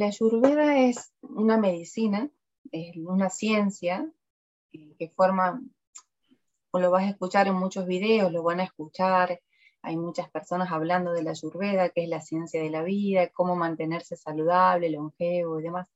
La 0.00 0.06
ayurveda 0.06 0.78
es 0.78 1.12
una 1.20 1.58
medicina, 1.58 2.30
es 2.72 2.96
una 2.96 3.28
ciencia 3.28 4.10
que 4.72 5.10
forma, 5.14 5.60
o 6.70 6.80
lo 6.80 6.90
vas 6.90 7.02
a 7.02 7.10
escuchar 7.10 7.48
en 7.48 7.56
muchos 7.56 7.86
videos, 7.86 8.32
lo 8.32 8.42
van 8.42 8.60
a 8.60 8.64
escuchar, 8.64 9.42
hay 9.82 9.98
muchas 9.98 10.30
personas 10.30 10.72
hablando 10.72 11.12
de 11.12 11.22
la 11.22 11.32
ayurveda, 11.32 11.90
que 11.90 12.04
es 12.04 12.08
la 12.08 12.22
ciencia 12.22 12.62
de 12.62 12.70
la 12.70 12.82
vida, 12.82 13.28
cómo 13.28 13.56
mantenerse 13.56 14.16
saludable, 14.16 14.88
longevo 14.88 15.60
y 15.60 15.64
demás. 15.64 15.90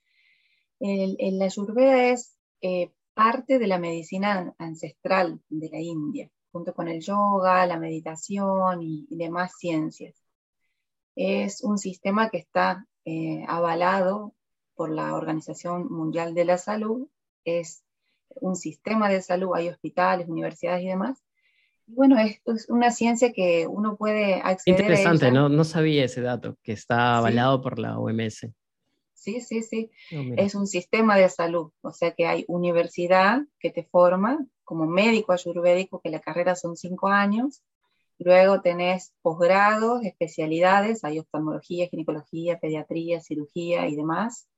El, 0.80 1.16
la 1.39 1.46
ayurveda 1.46 2.11
es 2.11 2.36
eh, 2.61 2.93
parte 3.14 3.59
de 3.59 3.66
la 3.66 3.79
medicina 3.79 4.55
ancestral 4.59 5.41
de 5.48 5.71
la 5.71 5.80
India, 5.80 6.30
junto 6.52 6.75
con 6.75 6.89
el 6.89 7.00
yoga, 7.00 7.64
la 7.66 7.79
meditación 7.79 8.82
y 8.82 9.07
demás 9.16 9.55
ciencias. 9.57 10.14
Es 11.16 11.64
un 11.64 11.79
sistema 11.79 12.29
que 12.29 12.36
está 12.36 12.86
eh, 13.05 13.45
avalado 13.48 14.34
por 14.75 14.91
la 14.91 15.14
Organización 15.14 15.93
Mundial 15.93 16.35
de 16.35 16.44
la 16.44 16.58
Salud, 16.58 17.08
es 17.44 17.85
un 18.40 18.57
sistema 18.57 19.08
de 19.08 19.22
salud, 19.22 19.53
hay 19.54 19.68
hospitales, 19.68 20.29
universidades 20.29 20.82
y 20.82 20.89
demás. 20.89 21.22
bueno, 21.86 22.18
esto 22.18 22.53
es 22.53 22.68
una 22.68 22.90
ciencia 22.90 23.32
que 23.32 23.67
uno 23.67 23.96
puede 23.96 24.40
acceder 24.43 24.80
Interesante, 24.80 25.30
¿no? 25.30 25.49
no 25.49 25.64
sabía 25.64 26.04
ese 26.04 26.22
dato, 26.22 26.57
que 26.63 26.72
está 26.72 27.18
avalado 27.18 27.61
por 27.61 27.79
la 27.79 27.99
OMS. 27.99 28.49
Sí, 29.13 29.41
sí, 29.41 29.63
sí. 29.63 29.91
es 30.36 30.55
un 30.55 30.66
sistema 30.66 31.16
de 31.16 31.30
salud, 31.30 31.71
o 31.80 31.93
sea 31.93 32.11
que 32.12 32.27
hay 32.27 32.44
universidad 32.47 33.41
que 33.58 33.70
te 33.70 33.84
forma 33.84 34.44
como 34.64 34.86
médico 34.86 35.33
ayurvédico, 35.33 36.00
que 36.00 36.11
la 36.11 36.20
carrera 36.20 36.56
son 36.56 36.77
cinco 36.77 37.08
años, 37.08 37.62
Luego 38.19 38.61
tenés 38.61 39.12
posgrados, 39.23 40.05
especialidades, 40.05 41.05
hay 41.05 41.19
oftalmología, 41.19 41.89
ginecología, 41.89 42.59
pediatría, 42.61 43.20
cirugía 43.20 43.89
y 43.89 43.97
demás. 43.97 44.48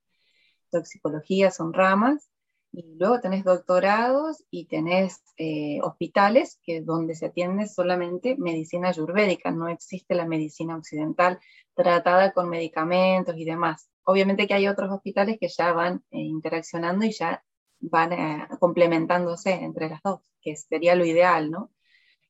Toxicología 0.71 1.51
son 1.51 1.73
ramas. 1.73 2.31
Y 2.73 2.97
luego 2.99 3.21
tenés 3.21 3.43
doctorados 3.45 4.45
y 4.51 4.67
tenés 4.67 5.23
eh, 5.39 5.79
hospitales 5.83 6.61
que 6.63 6.83
donde 6.83 7.15
se 7.15 7.27
atiende 7.27 7.67
solamente 7.69 8.37
medicina 8.37 8.91
ayurvédica, 8.91 9.51
no 9.51 9.69
existe 9.69 10.15
la 10.15 10.27
medicina 10.27 10.77
occidental 10.77 11.41
tratada 11.75 12.33
con 12.33 12.51
medicamentos 12.51 13.35
y 13.39 13.47
demás. 13.47 13.89
Obviamente 14.05 14.47
que 14.47 14.55
hay 14.55 14.69
otros 14.69 14.93
hospitales 14.93 15.39
que 15.41 15.49
ya 15.49 15.73
van 15.73 16.05
eh, 16.11 16.19
interaccionando 16.19 17.07
y 17.07 17.13
ya 17.13 17.43
van 17.81 18.13
eh, 18.13 18.49
complementándose 18.61 19.53
entre 19.53 19.89
las 19.89 20.03
dos, 20.03 20.21
que 20.43 20.55
sería 20.57 20.95
lo 20.97 21.07
ideal, 21.07 21.51
¿no? 21.51 21.71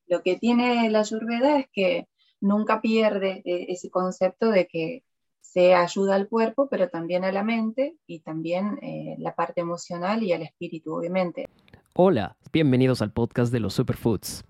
Lo 0.09 0.23
que 0.23 0.37
tiene 0.37 0.89
la 0.91 1.01
ayurveda 1.01 1.59
es 1.59 1.67
que 1.73 2.07
nunca 2.41 2.81
pierde 2.81 3.43
eh, 3.45 3.67
ese 3.69 3.91
concepto 3.91 4.51
de 4.51 4.69
que 4.69 5.03
se 5.41 5.75
ayuda 5.75 6.15
al 6.15 6.29
cuerpo, 6.29 6.69
pero 6.71 6.89
también 6.89 7.25
a 7.25 7.33
la 7.33 7.43
mente 7.43 7.97
y 8.07 8.21
también 8.21 8.79
eh, 8.83 9.17
la 9.19 9.35
parte 9.35 9.61
emocional 9.61 10.23
y 10.23 10.33
al 10.33 10.43
espíritu, 10.43 10.95
obviamente. 10.95 11.47
Hola, 11.95 12.37
bienvenidos 12.53 13.03
al 13.03 13.13
podcast 13.13 13.53
de 13.53 13.61
los 13.61 13.75
superfoods. 13.75 14.45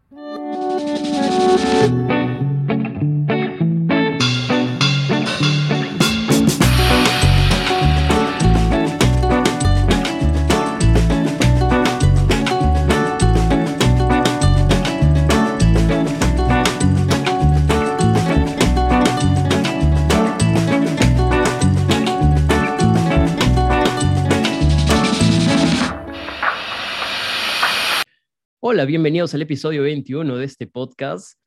Hola, 28.76 28.84
bienvenidos 28.84 29.32
al 29.32 29.40
episodio 29.40 29.84
21 29.84 30.36
de 30.36 30.44
este 30.44 30.66
podcast. 30.66 31.40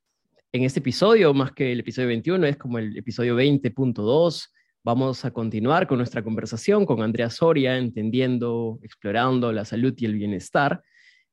En 0.51 0.63
este 0.63 0.79
episodio, 0.79 1.31
más 1.31 1.51
que 1.51 1.73
el 1.73 1.81
episodio 1.81 2.07
21, 2.07 2.43
es 2.47 2.57
como 2.57 2.79
el 2.79 2.97
episodio 2.97 3.35
20.2. 3.37 4.47
Vamos 4.83 5.23
a 5.25 5.29
continuar 5.29 5.85
con 5.85 5.99
nuestra 5.99 6.23
conversación 6.23 6.87
con 6.87 7.03
Andrea 7.03 7.29
Soria, 7.29 7.77
entendiendo, 7.77 8.79
explorando 8.81 9.51
la 9.51 9.63
salud 9.63 9.93
y 9.95 10.05
el 10.05 10.15
bienestar, 10.15 10.81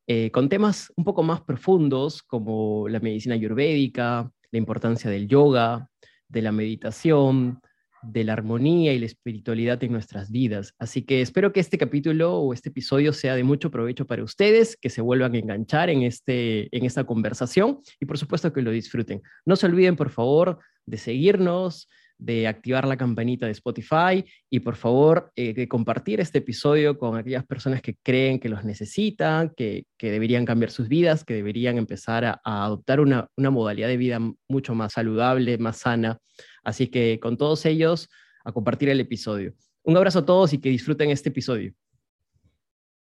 eh, 0.07 0.31
con 0.31 0.51
temas 0.51 0.93
un 0.97 1.05
poco 1.05 1.23
más 1.23 1.41
profundos 1.41 2.23
como 2.23 2.89
la 2.91 3.01
medicina 3.01 3.35
ayurvédica, 3.35 4.31
la 4.51 4.59
importancia 4.59 5.11
del 5.11 5.27
yoga, 5.27 5.89
de 6.29 6.43
la 6.43 6.53
meditación, 6.53 7.59
de 8.07 8.25
la 8.25 8.33
armonía 8.33 8.93
y 8.93 8.99
la 8.99 9.07
espiritualidad 9.07 9.83
en 9.83 9.93
nuestras 9.93 10.31
vidas. 10.31 10.75
Así 10.79 11.03
que 11.03 11.21
espero 11.21 11.53
que 11.53 11.61
este 11.61 11.79
capítulo 11.79 12.35
o 12.35 12.53
este 12.53 12.69
episodio 12.69 13.13
sea 13.13 13.35
de 13.35 13.45
mucho 13.45 13.71
provecho 13.71 14.07
para 14.07 14.23
ustedes, 14.23 14.77
que 14.77 14.91
se 14.91 15.01
vuelvan 15.01 15.35
a 15.35 15.39
enganchar 15.39 15.91
en, 15.91 16.03
este, 16.03 16.69
en 16.77 16.85
esta 16.85 17.05
conversación 17.05 17.81
y 18.01 18.07
por 18.07 18.19
supuesto 18.19 18.53
que 18.53 18.63
lo 18.63 18.71
disfruten. 18.71 19.23
No 19.45 19.57
se 19.57 19.67
olviden, 19.67 19.97
por 19.97 20.11
favor, 20.11 20.59
de 20.87 20.99
seguirnos, 20.99 21.89
de 22.19 22.47
activar 22.47 22.87
la 22.87 22.97
campanita 22.97 23.47
de 23.47 23.53
Spotify 23.53 24.25
y 24.49 24.61
por 24.61 24.77
favor 24.77 25.33
eh, 25.37 25.53
de 25.53 25.69
compartir 25.69 26.21
este 26.21 26.39
episodio 26.39 26.99
con 26.99 27.17
aquellas 27.17 27.45
personas 27.45 27.83
que 27.83 27.97
creen 28.03 28.41
que 28.41 28.49
los 28.49 28.65
necesitan, 28.65 29.53
que, 29.55 29.85
deberían 29.99 30.47
cambiar 30.47 30.71
sus 30.71 30.89
vidas, 30.89 31.25
que 31.25 31.35
deberían 31.35 31.77
empezar 31.77 32.25
a, 32.25 32.41
adoptar 32.45 33.01
una, 33.01 33.29
una 33.37 33.51
modalidad 33.51 33.89
de 33.89 33.97
vida 33.97 34.19
mucho 34.49 34.75
más 34.75 34.95
saludable, 34.95 35.59
más 35.59 35.79
sana. 35.79 36.19
Así 36.67 36.89
que 36.89 37.21
con 37.21 37.37
todos 37.37 37.65
ellos, 37.65 38.11
a 38.45 38.51
compartir 38.51 38.89
el 38.89 38.99
episodio. 38.99 39.55
Un 39.85 39.97
abrazo 39.97 40.19
a 40.19 40.27
todos 40.27 40.53
y 40.53 40.59
que 40.59 40.69
disfruten 40.69 41.11
este 41.11 41.29
episodio. 41.29 41.73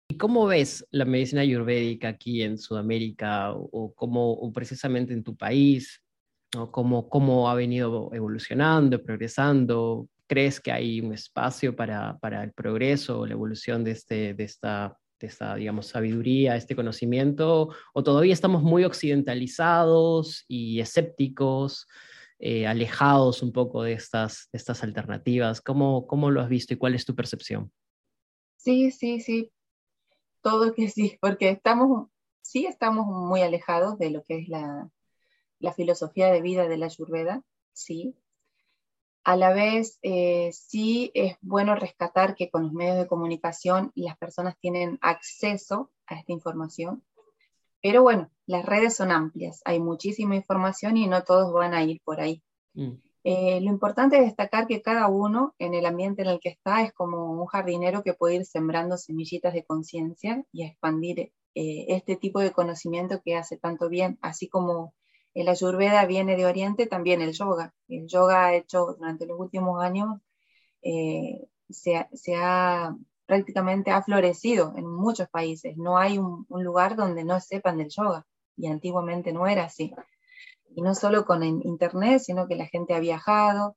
¿Y 0.09 0.17
cómo 0.17 0.47
ves 0.47 0.87
la 0.91 1.05
medicina 1.05 1.43
ayurvédica 1.43 2.09
aquí 2.09 2.43
en 2.43 2.57
Sudamérica 2.57 3.53
o, 3.53 3.93
cómo, 3.95 4.51
precisamente 4.55 5.13
en 5.13 5.23
tu 5.23 5.37
país? 5.37 6.03
¿Cómo, 6.71 7.11
¿Cómo 7.11 7.51
ha 7.51 7.55
venido 7.55 8.09
evolucionando, 8.15 9.03
progresando? 9.03 10.09
¿Crees 10.27 10.59
que 10.59 10.73
hay 10.73 11.03
un 11.03 11.13
espacio 11.13 11.77
para, 11.77 12.17
para 12.21 12.43
el 12.43 12.53
progreso 12.53 13.21
o 13.21 13.27
la 13.27 13.35
evolución 13.35 13.85
de, 13.85 13.91
este, 13.91 14.33
de 14.33 14.45
esta 14.45 14.97
de 15.21 15.29
esta, 15.29 15.55
digamos, 15.55 15.87
sabiduría, 15.87 16.57
este 16.57 16.75
conocimiento, 16.75 17.69
o 17.95 18.03
todavía 18.03 18.33
estamos 18.33 18.65
muy 18.65 18.83
occidentalizados 18.83 20.45
y 20.49 20.81
escépticos 20.81 21.87
eh, 22.45 22.67
alejados 22.67 23.41
un 23.41 23.53
poco 23.53 23.85
de 23.85 23.93
estas, 23.93 24.49
estas 24.51 24.83
alternativas. 24.83 25.61
¿Cómo, 25.61 26.09
¿Cómo 26.09 26.29
lo 26.29 26.41
has 26.41 26.49
visto 26.49 26.75
y 26.75 26.77
cuál 26.77 26.97
es 26.97 27.05
tu 27.05 27.15
percepción? 27.15 27.73
Sí, 28.57 28.91
sí, 28.91 29.21
sí. 29.21 29.53
Todo 30.41 30.75
que 30.75 30.89
sí, 30.89 31.17
porque 31.21 31.51
estamos, 31.51 32.09
sí 32.41 32.67
estamos 32.67 33.07
muy 33.07 33.43
alejados 33.43 33.97
de 33.97 34.11
lo 34.11 34.25
que 34.25 34.39
es 34.39 34.49
la, 34.49 34.91
la 35.61 35.73
filosofía 35.73 36.33
de 36.33 36.43
vida 36.43 36.67
de 36.67 36.79
la 36.79 36.87
Ayurveda, 36.87 37.45
sí. 37.73 38.17
A 39.23 39.37
la 39.37 39.53
vez, 39.53 40.01
eh, 40.03 40.51
sí 40.53 41.13
es 41.15 41.37
bueno 41.43 41.77
rescatar 41.77 42.35
que 42.35 42.51
con 42.51 42.65
los 42.65 42.73
medios 42.73 42.97
de 42.97 43.07
comunicación 43.07 43.93
las 43.95 44.19
personas 44.19 44.59
tienen 44.59 44.99
acceso 45.01 45.93
a 46.07 46.17
esta 46.17 46.33
información 46.33 47.05
pero 47.83 48.03
bueno, 48.03 48.31
las 48.47 48.65
redes 48.65 48.97
son 48.97 49.11
amplias, 49.11 49.61
hay 49.65 49.81
muchísima 49.81 50.37
información 50.37 50.97
y 50.97 51.07
no 51.07 51.23
todos 51.25 51.53
van 51.53 51.75
a 51.75 51.83
ir 51.85 52.01
por 52.05 52.21
ahí. 52.21 52.43
Mm. 52.75 52.93
Eh, 53.25 53.61
lo 53.61 53.71
importante 53.71 54.17
es 54.17 54.25
destacar 54.25 54.67
que 54.67 54.83
cada 54.83 55.07
uno 55.09 55.55
en 55.59 55.75
el 55.75 55.87
ambiente 55.87 56.23
en 56.23 56.29
el 56.29 56.41
que 56.41 56.49
está 56.49 56.83
es 56.83 56.93
como 56.93 57.31
un 57.31 57.47
jardinero 57.47 58.03
que 58.03 58.15
puede 58.15 58.37
ir 58.37 58.47
sembrando 58.47 58.97
semillitas 58.97 59.55
de 59.55 59.65
conciencia 59.65 60.45
y 60.51 60.65
expandir 60.65 61.33
eh, 61.55 61.87
este 61.89 62.17
tipo 62.17 62.41
de 62.41 62.51
conocimiento 62.51 63.21
que 63.23 63.37
hace 63.37 63.59
tanto 63.59 63.89
bien, 63.89 64.19
así 64.23 64.49
como 64.49 64.95
el 65.35 65.49
ayurveda 65.49 66.05
viene 66.07 66.37
de 66.37 66.47
Oriente, 66.47 66.87
también 66.87 67.21
el 67.23 67.33
yoga. 67.33 67.75
El 67.89 68.07
yoga 68.07 68.47
ha 68.47 68.55
hecho 68.55 68.97
durante 68.99 69.27
los 69.27 69.39
últimos 69.39 69.83
años, 69.83 70.21
eh, 70.83 71.47
se, 71.71 71.97
ha 72.37 72.97
prácticamente 73.27 73.91
ha 73.91 74.03
florecido 74.03 74.75
en 74.77 74.87
muchos 74.87 75.29
países. 75.29 75.77
No 75.77 75.99
hay 75.99 76.19
un, 76.19 76.47
lugar 76.51 76.97
donde 76.97 77.25
no 77.25 77.41
sepan 77.41 77.79
del 77.79 77.89
yoga 77.89 78.27
y 78.57 78.67
antiguamente 78.67 79.33
no 79.33 79.47
era 79.47 79.65
así. 79.65 79.95
Y 80.75 80.83
no 80.83 80.95
solo 80.95 81.25
con 81.25 81.43
internet, 81.43 82.21
sino 82.21 82.49
que 82.49 82.57
la 82.57 82.67
gente 82.67 82.95
ha 82.95 83.01
viajado. 83.01 83.77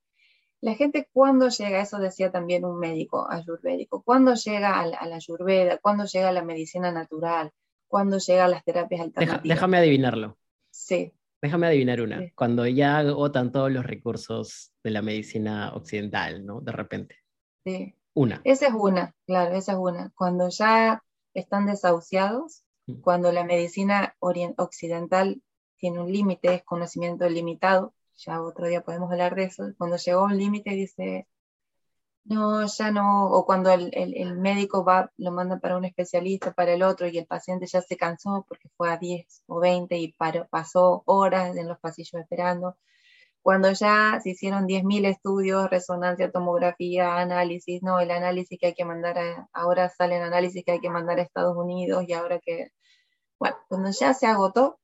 La 0.62 0.76
gente 0.76 1.08
cuando 1.12 1.50
llega, 1.50 1.82
eso 1.82 2.00
decía 2.00 2.32
también 2.32 2.66
un 2.66 2.80
médico 2.80 3.30
ayurvédico, 3.30 4.02
cuando 4.04 4.34
llega 4.34 4.80
a 4.80 4.88
la, 4.88 5.16
ayurveda, 5.16 5.78
cuando 5.78 6.06
llega 6.06 6.30
a 6.30 6.32
la 6.32 6.44
medicina 6.44 6.92
natural, 6.92 7.52
cuando 7.88 8.18
llega 8.18 8.46
a 8.46 8.48
las 8.48 8.64
terapias 8.64 9.02
alternativas. 9.02 9.44
déjame 9.44 9.78
adivinarlo. 9.78 10.38
Sí. 10.72 11.14
Déjame 11.42 11.68
adivinar 11.68 12.02
una. 12.02 12.32
Cuando 12.34 12.66
ya 12.66 12.98
agotan 12.98 13.52
todos 13.52 13.72
los 13.72 13.86
recursos 13.86 14.74
de 14.84 14.92
la 14.92 15.02
medicina 15.02 15.74
occidental, 15.76 16.44
¿no? 16.46 16.62
De 16.62 16.72
repente. 16.72 17.18
Sí. 17.64 17.94
Una. 18.16 18.40
Esa 18.46 18.68
es 18.68 18.74
una, 18.74 19.14
claro, 19.26 19.56
esa 19.56 19.74
es 19.74 19.78
una. 19.78 20.12
Cuando 20.16 20.48
ya 20.48 21.04
están 21.34 21.66
desahuciados, 21.66 22.64
mm. 22.88 23.02
cuando 23.02 23.32
la 23.34 23.44
medicina 23.44 24.16
occidental 24.20 25.42
tiene 25.78 26.00
un 26.00 26.12
límite, 26.12 26.54
es 26.56 26.64
conocimiento 26.64 27.28
limitado, 27.28 27.94
ya 28.16 28.42
otro 28.42 28.68
día 28.68 28.82
podemos 28.82 29.12
hablar 29.12 29.36
de 29.36 29.44
eso, 29.44 29.66
cuando 29.78 29.98
llegó 29.98 30.24
un 30.24 30.38
límite 30.38 30.72
dice, 30.72 31.28
No, 32.24 32.66
ya 32.66 32.90
no, 32.92 33.28
o 33.32 33.46
cuando 33.46 33.70
el, 33.72 33.92
el, 33.94 34.38
médico 34.38 34.86
va, 34.86 35.12
lo 35.18 35.32
manda 35.32 35.60
para 35.60 35.76
un 35.78 35.84
especialista, 35.84 36.54
para 36.54 36.72
el 36.74 36.84
otro, 36.84 37.08
y 37.08 37.18
el 37.18 37.28
paciente 37.28 37.68
ya 37.68 37.82
se 37.82 37.98
cansó 37.98 38.46
porque 38.48 38.70
fue 38.78 38.94
a 38.94 38.98
10 38.98 39.44
o 39.48 39.60
20 39.60 39.98
y 39.98 40.16
pasó 40.50 41.04
horas 41.06 41.58
en 41.58 41.68
los 41.68 41.80
pasillos 41.80 42.22
esperando. 42.22 42.78
Cuando 43.46 43.72
ya 43.74 44.20
se 44.24 44.32
hicieron 44.32 44.66
10.000 44.66 45.06
estudios, 45.06 45.70
resonancia, 45.70 46.32
tomografía, 46.32 47.18
análisis, 47.18 47.84
no, 47.84 48.00
el 48.00 48.10
análisis 48.10 48.58
que 48.60 48.66
hay 48.66 48.74
que 48.74 48.86
mandar, 48.86 49.20
a, 49.20 49.48
ahora 49.54 49.88
salen 49.88 50.24
análisis 50.24 50.64
que 50.66 50.72
hay 50.72 50.80
que 50.80 50.90
mandar 50.90 51.20
a 51.20 51.22
Estados 51.22 51.56
Unidos 51.56 52.06
y 52.08 52.14
ahora 52.14 52.40
que, 52.40 52.72
bueno, 53.40 53.56
cuando 53.68 53.92
ya 53.92 54.16
se 54.16 54.26
agotó, 54.26 54.80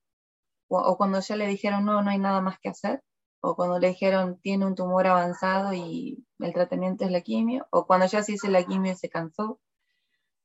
o, 0.67 0.77
o 0.77 0.95
cuando 0.95 1.21
ya 1.21 1.35
le 1.37 1.47
dijeron, 1.47 1.85
no, 1.85 2.03
no 2.03 2.11
hay 2.11 2.19
nada 2.19 2.39
más 2.41 2.59
que 2.59 2.69
hacer, 2.69 3.01
o 3.41 3.55
cuando 3.55 3.79
le 3.79 3.87
dijeron 3.89 4.39
tiene 4.43 4.67
un 4.67 4.75
tumor 4.75 5.07
avanzado 5.07 5.73
y 5.73 6.23
el 6.37 6.53
tratamiento 6.53 7.03
es 7.05 7.11
la 7.11 7.21
quimio, 7.21 7.65
o 7.71 7.87
cuando 7.87 8.05
ya 8.05 8.21
se 8.21 8.33
hizo 8.33 8.47
la 8.47 8.63
quimio 8.63 8.91
y 8.91 8.95
se 8.95 9.09
cansó. 9.09 9.59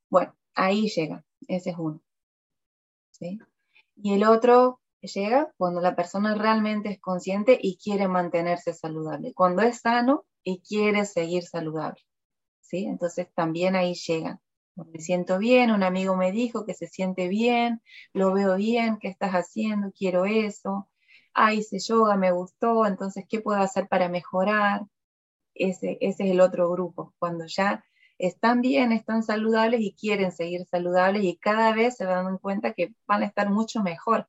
Bueno, 0.08 0.34
ahí 0.54 0.88
llega, 0.88 1.22
ese 1.48 1.70
es 1.70 1.76
uno. 1.78 2.00
¿sí? 3.10 3.38
Y 3.96 4.14
el 4.14 4.24
otro 4.24 4.80
llega 5.02 5.52
cuando 5.56 5.80
la 5.80 5.94
persona 5.96 6.34
realmente 6.34 6.90
es 6.90 7.00
consciente 7.00 7.58
y 7.60 7.78
quiere 7.78 8.08
mantenerse 8.08 8.74
saludable, 8.74 9.32
cuando 9.34 9.62
es 9.62 9.80
sano 9.80 10.24
y 10.42 10.60
quiere 10.60 11.04
seguir 11.04 11.44
saludable. 11.44 12.02
¿sí? 12.60 12.86
Entonces 12.86 13.28
también 13.34 13.76
ahí 13.76 13.94
llega. 13.94 14.40
Me 14.74 15.00
siento 15.00 15.38
bien, 15.38 15.70
un 15.70 15.82
amigo 15.82 16.16
me 16.16 16.32
dijo 16.32 16.66
que 16.66 16.74
se 16.74 16.86
siente 16.86 17.28
bien, 17.28 17.80
lo 18.12 18.32
veo 18.34 18.56
bien, 18.56 18.98
¿qué 18.98 19.08
estás 19.08 19.32
haciendo? 19.32 19.90
Quiero 19.92 20.26
eso 20.26 20.88
ah, 21.36 21.52
hice 21.54 21.78
yoga, 21.78 22.16
me 22.16 22.32
gustó, 22.32 22.86
entonces, 22.86 23.26
¿qué 23.28 23.40
puedo 23.40 23.60
hacer 23.60 23.88
para 23.88 24.08
mejorar? 24.08 24.82
Ese, 25.54 25.98
ese 26.00 26.24
es 26.24 26.30
el 26.32 26.40
otro 26.40 26.70
grupo, 26.70 27.14
cuando 27.18 27.46
ya 27.46 27.84
están 28.18 28.62
bien, 28.62 28.92
están 28.92 29.22
saludables 29.22 29.80
y 29.82 29.94
quieren 29.94 30.32
seguir 30.32 30.66
saludables 30.66 31.24
y 31.24 31.36
cada 31.38 31.74
vez 31.74 31.96
se 31.96 32.04
dan 32.06 32.38
cuenta 32.38 32.72
que 32.72 32.94
van 33.06 33.22
a 33.22 33.26
estar 33.26 33.50
mucho 33.50 33.82
mejor, 33.82 34.28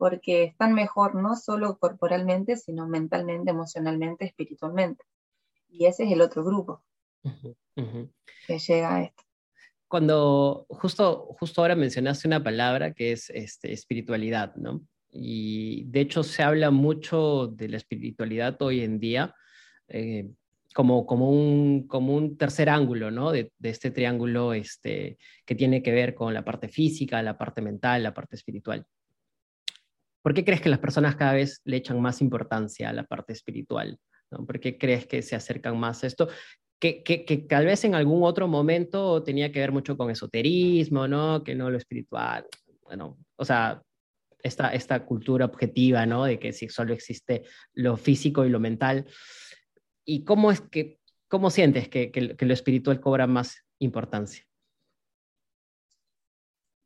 porque 0.00 0.44
están 0.44 0.72
mejor 0.72 1.14
no 1.14 1.36
solo 1.36 1.76
corporalmente, 1.78 2.56
sino 2.56 2.88
mentalmente, 2.88 3.50
emocionalmente, 3.50 4.24
espiritualmente. 4.24 5.04
Y 5.68 5.84
ese 5.84 6.04
es 6.04 6.12
el 6.12 6.22
otro 6.22 6.42
grupo 6.42 6.82
que 8.46 8.58
llega 8.58 8.96
a 8.96 9.02
esto. 9.02 9.22
Cuando 9.88 10.64
justo, 10.70 11.36
justo 11.38 11.60
ahora 11.60 11.76
mencionaste 11.76 12.26
una 12.26 12.42
palabra 12.42 12.94
que 12.94 13.12
es 13.12 13.28
este, 13.28 13.74
espiritualidad, 13.74 14.54
¿no? 14.56 14.80
Y 15.10 15.84
de 15.88 16.00
hecho 16.00 16.22
se 16.22 16.42
habla 16.42 16.70
mucho 16.70 17.48
de 17.48 17.68
la 17.68 17.76
espiritualidad 17.76 18.56
hoy 18.62 18.80
en 18.80 19.00
día 19.00 19.34
eh, 19.86 20.30
como, 20.74 21.04
como, 21.04 21.30
un, 21.30 21.86
como 21.86 22.16
un 22.16 22.38
tercer 22.38 22.70
ángulo, 22.70 23.10
¿no? 23.10 23.32
De, 23.32 23.52
de, 23.58 23.68
este 23.68 23.90
triángulo 23.90 24.54
este, 24.54 25.18
que 25.44 25.54
tiene 25.54 25.82
que 25.82 25.92
ver 25.92 26.14
con 26.14 26.32
la 26.32 26.42
parte 26.42 26.68
física, 26.68 27.22
la 27.22 27.36
parte 27.36 27.60
mental, 27.60 28.02
la 28.02 28.14
parte 28.14 28.36
espiritual. 28.36 28.86
¿Por 30.22 30.34
qué 30.34 30.44
crees 30.44 30.60
que 30.60 30.68
las 30.68 30.78
personas 30.78 31.16
cada 31.16 31.32
vez 31.32 31.60
le 31.64 31.76
echan 31.76 32.00
más 32.00 32.20
importancia 32.20 32.90
a 32.90 32.92
la 32.92 33.04
parte 33.04 33.32
espiritual? 33.32 33.98
¿no? 34.30 34.44
¿Por 34.46 34.60
qué 34.60 34.78
crees 34.78 35.06
que 35.06 35.22
se 35.22 35.36
acercan 35.36 35.78
más 35.78 36.04
a 36.04 36.06
esto? 36.06 36.28
Que, 36.78 37.02
que, 37.02 37.24
que, 37.24 37.38
tal 37.38 37.66
vez 37.66 37.84
en 37.84 37.94
algún 37.94 38.22
otro 38.22 38.48
momento 38.48 39.22
tenía 39.22 39.52
que 39.52 39.60
ver 39.60 39.72
mucho 39.72 39.96
con 39.96 40.10
esoterismo, 40.10 41.06
¿no? 41.06 41.44
Que 41.44 41.54
no 41.54 41.70
lo 41.70 41.76
espiritual. 41.76 42.46
Bueno, 42.82 43.18
o 43.36 43.44
sea, 43.44 43.82
esta, 44.42 44.72
esta 44.72 45.04
cultura 45.04 45.44
objetiva, 45.44 46.06
¿no? 46.06 46.24
De 46.24 46.38
que 46.38 46.52
si 46.52 46.68
solo 46.68 46.94
existe 46.94 47.44
lo 47.74 47.96
físico 47.96 48.44
y 48.44 48.50
lo 48.50 48.60
mental. 48.60 49.06
¿Y 50.04 50.24
cómo 50.24 50.50
es 50.50 50.60
que, 50.60 50.98
cómo 51.28 51.50
sientes 51.50 51.88
que, 51.88 52.10
que, 52.10 52.46
lo 52.46 52.54
espiritual 52.54 53.00
cobra 53.00 53.26
más 53.26 53.64
importancia? 53.78 54.44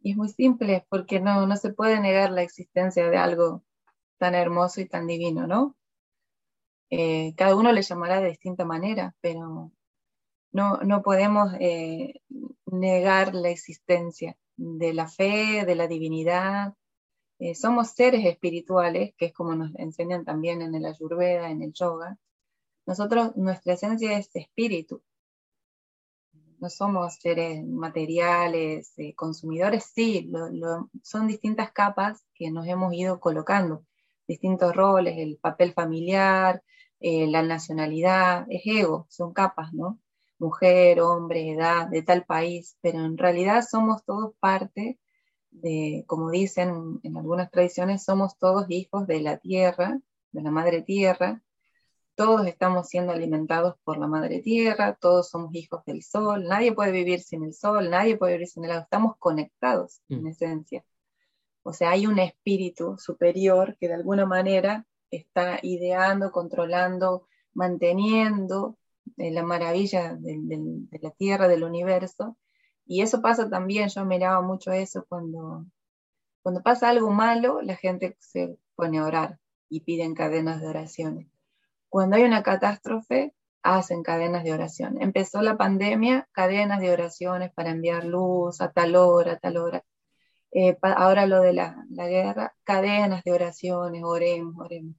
Y 0.05 0.12
es 0.12 0.17
muy 0.17 0.29
simple, 0.29 0.87
porque 0.91 1.19
no, 1.19 1.47
no 1.47 1.56
se 1.56 1.73
puede 1.73 1.99
negar 1.99 2.31
la 2.31 2.43
existencia 2.43 3.09
de 3.09 3.17
algo 3.17 3.65
tan 4.19 4.35
hermoso 4.35 4.81
y 4.81 4.87
tan 4.87 5.06
divino, 5.06 5.47
¿no? 5.47 5.77
Eh, 6.91 7.35
cada 7.37 7.56
uno 7.56 7.73
le 7.73 7.83
llamará 7.83 8.21
de 8.21 8.29
distinta 8.29 8.65
manera, 8.65 9.17
pero 9.23 9.73
no, 10.53 10.77
no 10.79 11.03
podemos 11.03 11.55
eh, 11.59 12.21
negar 12.67 13.35
la 13.35 13.49
existencia 13.49 14.37
de 14.56 14.93
la 14.93 15.09
fe, 15.09 15.65
de 15.65 15.75
la 15.75 15.89
divinidad, 15.89 16.75
eh, 17.39 17.55
somos 17.55 17.91
seres 17.91 18.25
espirituales, 18.25 19.15
que 19.17 19.27
es 19.27 19.33
como 19.33 19.55
nos 19.55 19.75
enseñan 19.77 20.25
también 20.25 20.62
en 20.62 20.75
el 20.75 20.87
ayurveda, 20.87 21.51
en 21.51 21.62
el 21.62 21.73
yoga. 21.73 22.19
Nosotros, 22.87 23.37
nuestra 23.37 23.75
esencia 23.75 24.17
es 24.19 24.31
espíritu. 24.35 25.03
No 26.64 26.70
somos 26.70 27.16
seres 27.16 27.62
materiales, 27.62 28.94
eh, 28.96 29.14
consumidores, 29.14 29.84
sí, 29.94 30.32
son 31.02 31.26
distintas 31.26 31.72
capas 31.72 32.25
que 32.34 32.50
nos 32.50 32.66
hemos 32.66 32.94
ido 32.94 33.20
colocando, 33.20 33.84
distintos 34.26 34.75
roles, 34.75 35.19
el 35.19 35.37
papel 35.37 35.75
familiar, 35.75 36.62
eh, 37.00 37.26
la 37.26 37.43
nacionalidad, 37.43 38.46
es 38.49 38.62
ego, 38.64 39.06
son 39.11 39.34
capas, 39.34 39.75
¿no? 39.75 40.00
Mujer, 40.38 41.02
hombre, 41.02 41.50
edad, 41.52 41.87
de 41.88 42.02
tal 42.02 42.25
país, 42.25 42.78
pero 42.81 43.05
en 43.05 43.19
realidad 43.19 43.62
somos 43.70 44.02
todos 44.02 44.34
parte 44.40 44.99
como 46.06 46.31
dicen 46.31 46.99
en 47.02 47.17
algunas 47.19 47.50
tradiciones, 47.50 48.05
somos 48.05 48.38
todos 48.38 48.70
hijos 48.70 49.06
de 49.06 49.20
la 49.20 49.37
tierra, 49.37 50.00
de 50.32 50.43
la 50.43 50.50
madre 50.50 50.81
tierra, 50.81 51.43
todos 52.14 52.46
estamos 52.46 52.88
siendo 52.88 53.12
alimentados 53.12 53.75
por 53.84 53.99
la 53.99 54.06
madre 54.06 54.40
tierra, 54.40 54.96
todos 55.00 55.31
somos 55.31 55.55
hijos 55.55 55.84
del 55.84 56.02
sol, 56.02 56.44
nadie 56.44 56.72
puede 56.72 56.93
vivir 56.93 57.20
sin 57.20 57.44
el 57.44 57.55
sol, 57.55 57.90
nadie 57.90 58.16
puede 58.16 58.34
vivir 58.34 58.49
sin 58.49 58.64
el 58.64 58.70
agua, 58.72 58.84
estamos 58.84 59.16
conectados 59.19 60.00
en 60.08 60.22
mm. 60.22 60.26
esencia. 60.28 60.84
O 61.62 61.72
sea, 61.72 61.90
hay 61.90 62.06
un 62.06 62.19
espíritu 62.19 62.96
superior 62.99 63.76
que 63.78 63.88
de 63.88 63.94
alguna 63.94 64.26
manera 64.26 64.87
está 65.11 65.58
ideando, 65.62 66.31
controlando, 66.31 67.26
manteniendo 67.52 68.76
eh, 69.17 69.31
la 69.31 69.43
maravilla 69.43 70.14
de 70.14 70.99
la 71.00 71.10
tierra, 71.10 71.49
del 71.49 71.64
universo, 71.64 72.37
y 72.87 73.00
eso 73.00 73.22
pasa 73.22 73.49
también, 73.49 73.88
yo 73.88 74.05
miraba 74.05 74.43
mucho 74.43 74.72
eso 74.72 75.06
cuando, 75.08 75.64
cuando 76.43 76.62
pasa 76.62 76.90
algo 76.90 77.10
malo, 77.10 77.62
la 77.62 77.76
gente 77.76 78.17
se 78.20 78.58
pone 78.76 78.99
a 78.99 79.06
orar 79.06 79.40
y 79.69 79.81
piden 79.81 80.14
cadenas 80.14 80.60
de 80.60 80.69
oraciones. 80.69 81.33
Cuando 81.94 82.17
hay 82.17 82.25
una 82.25 82.43
catástrofe, 82.43 83.35
hacen 83.62 84.02
cadenas 84.02 84.43
de 84.43 84.52
oración. 84.52 85.00
Empezó 85.00 85.43
la 85.43 85.56
pandemia, 85.56 86.29
cadenas 86.32 86.81
de 86.81 86.91
oraciones 86.91 87.52
para 87.52 87.70
enviar 87.70 88.05
luz 88.05 88.60
a 88.60 88.72
tal 88.72 88.96
hora, 88.96 89.34
a 89.34 89.39
tal 89.39 89.58
hora. 89.58 89.84
Eh, 90.51 90.77
ahora 90.82 91.27
lo 91.27 91.41
de 91.41 91.53
la, 91.53 91.86
guerra, 91.89 92.56
cadenas 92.65 93.22
de 93.22 93.32
oraciones, 93.32 94.03
oremos, 94.03 94.56
oremos. 94.58 94.96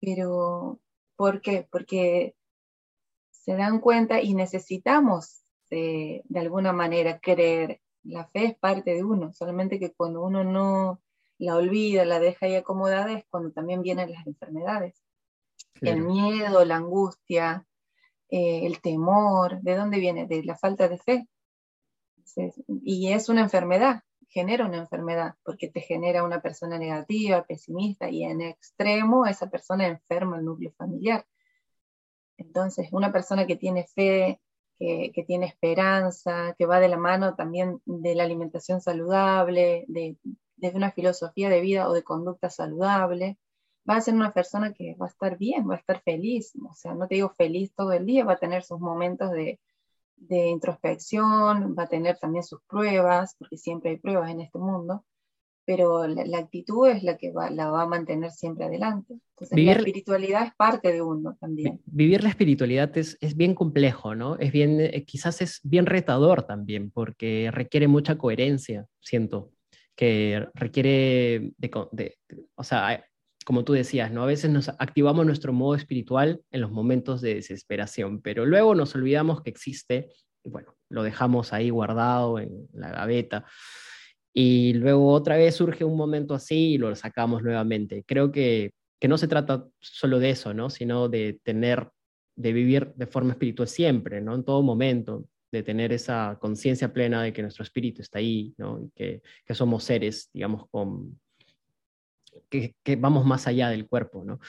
Pero, 0.00 0.78
¿por 1.16 1.40
qué? 1.40 1.66
Porque 1.68 2.36
se 3.32 3.56
dan 3.56 3.80
cuenta 3.80 4.22
y 4.22 4.34
necesitamos 4.34 5.42
de, 5.70 6.22
alguna 6.36 6.72
manera 6.72 7.18
creer. 7.18 7.80
La 8.04 8.28
fe 8.28 8.44
es 8.44 8.56
parte 8.56 8.94
de 8.94 9.02
uno, 9.02 9.32
solamente 9.32 9.80
que 9.80 9.92
cuando 9.92 10.22
uno 10.22 10.44
no 10.44 11.02
la 11.38 11.56
olvida, 11.56 12.04
la 12.04 12.20
deja 12.20 12.46
ahí 12.46 12.54
acomodada, 12.54 13.12
es 13.12 13.24
cuando 13.28 13.50
también 13.50 13.82
vienen 13.82 14.12
las 14.12 14.24
enfermedades. 14.24 15.02
El 15.80 16.00
miedo, 16.02 16.64
la 16.64 16.76
angustia, 16.76 17.66
eh, 18.28 18.66
el 18.66 18.80
temor, 18.80 19.60
¿de 19.62 19.76
dónde 19.76 19.98
viene? 19.98 20.26
De 20.26 20.42
la 20.44 20.56
falta 20.56 20.88
de 20.88 20.98
fe. 20.98 21.28
y 22.84 23.12
es 23.12 23.28
una 23.28 23.40
enfermedad, 23.40 24.02
genera 24.28 24.66
una 24.66 24.78
enfermedad, 24.78 25.34
porque 25.42 25.68
te 25.68 25.80
genera 25.80 26.24
una 26.24 26.40
persona 26.40 26.78
negativa, 26.78 27.44
pesimista, 27.44 28.10
y 28.10 28.24
en 28.24 28.42
extremo 28.42 29.26
esa 29.26 29.48
persona 29.50 29.86
enferma 29.86 30.38
el 30.38 30.44
núcleo 30.44 30.72
familiar. 30.76 31.26
Entonces, 32.36 32.88
una 32.92 33.12
persona 33.12 33.46
que 33.46 33.56
tiene 33.56 33.86
fe, 33.86 34.40
que, 34.78 35.24
tiene 35.26 35.46
esperanza, 35.46 36.54
que 36.56 36.66
va 36.66 36.80
de 36.80 36.88
la 36.88 36.96
mano 36.96 37.34
también 37.34 37.80
de 37.84 38.14
la 38.14 38.24
alimentación 38.24 38.80
saludable, 38.80 39.84
de, 39.88 40.16
una 40.74 40.92
filosofía 40.92 41.48
de 41.48 41.60
vida 41.60 41.88
o 41.88 41.92
de 41.92 42.04
conducta 42.04 42.48
saludable, 42.50 43.38
va 43.88 43.96
a 43.96 44.00
ser 44.00 44.14
una 44.14 44.32
persona 44.32 44.72
que 44.72 44.94
va 45.00 45.06
a 45.06 45.08
estar 45.08 45.38
bien, 45.38 45.68
va 45.68 45.74
a 45.74 45.78
estar 45.78 46.00
feliz. 46.02 46.52
O 46.68 46.74
sea, 46.74 46.94
no 46.94 47.06
te 47.06 47.16
digo 47.16 47.30
feliz 47.30 47.72
todo 47.74 47.92
el 47.92 48.04
día, 48.06 48.24
va 48.24 48.34
a 48.34 48.38
tener 48.38 48.62
sus 48.62 48.80
momentos 48.80 49.30
de, 49.30 49.60
de 50.16 50.48
introspección, 50.48 51.74
va 51.78 51.84
a 51.84 51.88
tener 51.88 52.18
también 52.18 52.44
sus 52.44 52.60
pruebas, 52.62 53.34
porque 53.38 53.56
siempre 53.56 53.90
hay 53.90 53.96
pruebas 53.98 54.30
en 54.30 54.40
este 54.40 54.58
mundo, 54.58 55.04
pero 55.64 56.06
la, 56.06 56.38
actitud 56.38 56.88
es 56.88 57.02
la 57.02 57.16
que 57.16 57.30
la 57.30 57.70
va 57.70 57.82
a 57.82 57.86
mantener 57.86 58.30
siempre 58.30 58.64
adelante. 58.64 59.18
Entonces, 59.36 59.64
la 59.64 59.72
espiritualidad 59.72 60.46
es 60.46 60.54
parte 60.54 60.92
de 60.92 61.02
uno 61.02 61.36
también. 61.38 61.80
Vivir 61.84 62.22
la 62.22 62.30
espiritualidad 62.30 62.96
es, 62.96 63.18
es 63.20 63.36
bien 63.36 63.54
complejo, 63.54 64.14
¿no? 64.14 64.36
Es 64.38 64.50
bien, 64.50 64.80
eh, 64.80 65.04
quizás 65.04 65.42
es 65.42 65.60
bien 65.62 65.86
retador 65.86 66.44
también, 66.44 66.90
porque 66.90 67.50
requiere 67.52 67.86
mucha 67.86 68.16
coherencia, 68.16 68.86
siento, 69.00 69.52
que 69.94 70.46
requiere 70.54 71.52
de, 71.58 72.16
o 72.54 72.64
sea, 72.64 73.04
como 73.48 73.64
tú 73.64 73.72
decías, 73.72 74.12
¿no? 74.12 74.22
A 74.22 74.26
veces 74.26 74.50
nos 74.50 74.68
activamos 74.68 75.24
nuestro 75.24 75.54
modo 75.54 75.74
espiritual 75.74 76.42
en 76.50 76.60
los 76.60 76.70
momentos 76.70 77.22
de 77.22 77.36
desesperación, 77.36 78.20
pero 78.20 78.44
luego 78.44 78.74
nos 78.74 78.94
olvidamos 78.94 79.40
que 79.40 79.48
existe 79.48 80.10
y 80.44 80.50
bueno, 80.50 80.76
lo 80.90 81.02
dejamos 81.02 81.54
ahí 81.54 81.70
guardado 81.70 82.38
en 82.40 82.68
la 82.74 82.90
gaveta. 82.90 83.46
Y 84.34 84.74
luego 84.74 85.10
otra 85.14 85.38
vez 85.38 85.54
surge 85.54 85.82
un 85.82 85.96
momento 85.96 86.34
así 86.34 86.74
y 86.74 86.76
lo 86.76 86.94
sacamos 86.94 87.42
nuevamente. 87.42 88.04
Creo 88.06 88.30
que, 88.30 88.72
que 89.00 89.08
no 89.08 89.16
se 89.16 89.28
trata 89.28 89.66
solo 89.80 90.18
de 90.18 90.28
eso, 90.28 90.52
¿no? 90.52 90.68
Sino 90.68 91.08
de 91.08 91.40
tener, 91.42 91.88
de 92.36 92.52
vivir 92.52 92.92
de 92.96 93.06
forma 93.06 93.30
espiritual 93.32 93.66
siempre, 93.66 94.20
¿no? 94.20 94.34
En 94.34 94.44
todo 94.44 94.60
momento, 94.60 95.24
de 95.50 95.62
tener 95.62 95.94
esa 95.94 96.36
conciencia 96.38 96.92
plena 96.92 97.22
de 97.22 97.32
que 97.32 97.40
nuestro 97.40 97.62
espíritu 97.62 98.02
está 98.02 98.18
ahí, 98.18 98.52
¿no? 98.58 98.82
Y 98.82 98.90
que, 98.90 99.22
que 99.46 99.54
somos 99.54 99.84
seres, 99.84 100.28
digamos, 100.34 100.68
con, 100.68 101.18
que, 102.48 102.74
que, 102.82 102.96
vamos 102.96 103.24
más 103.24 103.46
allá 103.46 103.68
del 103.68 103.88
cuerpo, 103.88 104.24
¿no? 104.24 104.40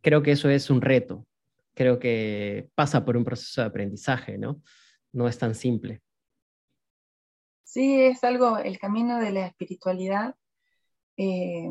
Creo 0.00 0.22
que 0.22 0.32
eso 0.32 0.48
es 0.48 0.70
un 0.70 0.80
reto, 0.80 1.26
creo 1.74 1.98
que 1.98 2.68
pasa 2.74 3.04
por 3.04 3.16
un 3.16 3.24
proceso 3.24 3.60
de 3.60 3.68
aprendizaje, 3.68 4.38
¿no? 4.38 4.62
No 5.12 5.28
es 5.28 5.38
tan 5.38 5.54
simple. 5.54 6.02
Sí, 7.64 8.02
es 8.02 8.24
algo, 8.24 8.58
el 8.58 8.78
camino 8.78 9.18
de 9.18 9.30
la 9.30 9.46
espiritualidad 9.46 10.34
eh, 11.16 11.68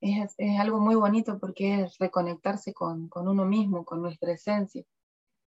es, 0.00 0.34
es, 0.38 0.58
algo 0.58 0.80
muy 0.80 0.94
bonito 0.94 1.38
porque 1.38 1.82
es 1.82 1.98
reconectarse 1.98 2.72
con, 2.72 3.08
con 3.08 3.28
uno 3.28 3.44
mismo, 3.44 3.84
con 3.84 4.02
nuestra 4.02 4.32
esencia. 4.32 4.84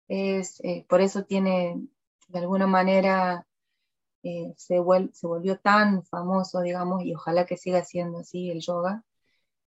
Es, 0.07 0.61
eh, 0.65 0.87
por 0.89 1.01
eso 1.01 1.25
tiene 1.25 1.81
de 2.29 2.39
alguna 2.39 2.67
manera 2.67 3.47
eh, 4.23 4.53
se, 4.57 4.79
vuel 4.81 5.11
se, 5.15 5.27
volvió 5.27 5.59
tan 5.59 6.05
famoso, 6.05 6.61
digamos, 6.61 7.03
y 7.05 7.15
ojalá 7.15 7.47
que 7.47 7.57
siga 7.57 7.85
siendo 7.85 8.19
así 8.19 8.51
el 8.51 8.61
yoga, 8.61 9.05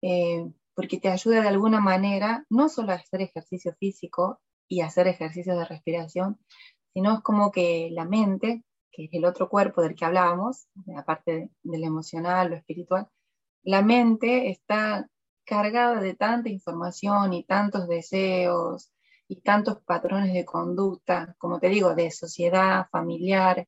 eh, 0.09 0.47
porque 0.75 1.01
te 1.01 1.09
ayuda 1.09 1.41
de 1.41 1.49
alguna 1.49 1.81
manera 1.81 2.45
no 2.49 2.69
solo 2.69 2.93
a 2.93 2.97
hacer 2.97 3.23
ejercicio 3.23 3.75
físico 3.75 4.41
y 4.69 4.83
hacer 4.83 5.09
ejercicios 5.09 5.59
de 5.59 5.65
respiración, 5.65 6.39
sino 6.93 7.15
es 7.15 7.21
como 7.23 7.51
que 7.51 7.89
la 7.91 8.05
mente, 8.05 8.63
que 8.93 9.07
es 9.07 9.11
el 9.15 9.25
otro 9.25 9.49
cuerpo 9.49 9.83
del 9.83 9.97
que 9.97 10.05
hablábamos, 10.05 10.69
aparte 10.97 11.51
del 11.63 11.85
emocional, 11.85 12.51
lo 12.51 12.57
espiritual, 12.57 13.09
la 13.65 13.83
mente 13.83 14.49
está 14.51 15.09
cargada 15.45 16.01
de 16.01 16.15
tanta 16.15 16.51
información 16.51 17.33
y 17.33 17.43
tantos 17.43 17.89
deseos, 17.89 18.93
y 19.29 19.41
tantos 19.41 19.81
patrones 19.83 20.33
de 20.33 20.45
conducta, 20.45 21.35
como 21.39 21.59
te 21.59 21.69
digo, 21.69 21.97
de 21.97 22.13
sociedad, 22.13 22.87
familiar, 22.93 23.67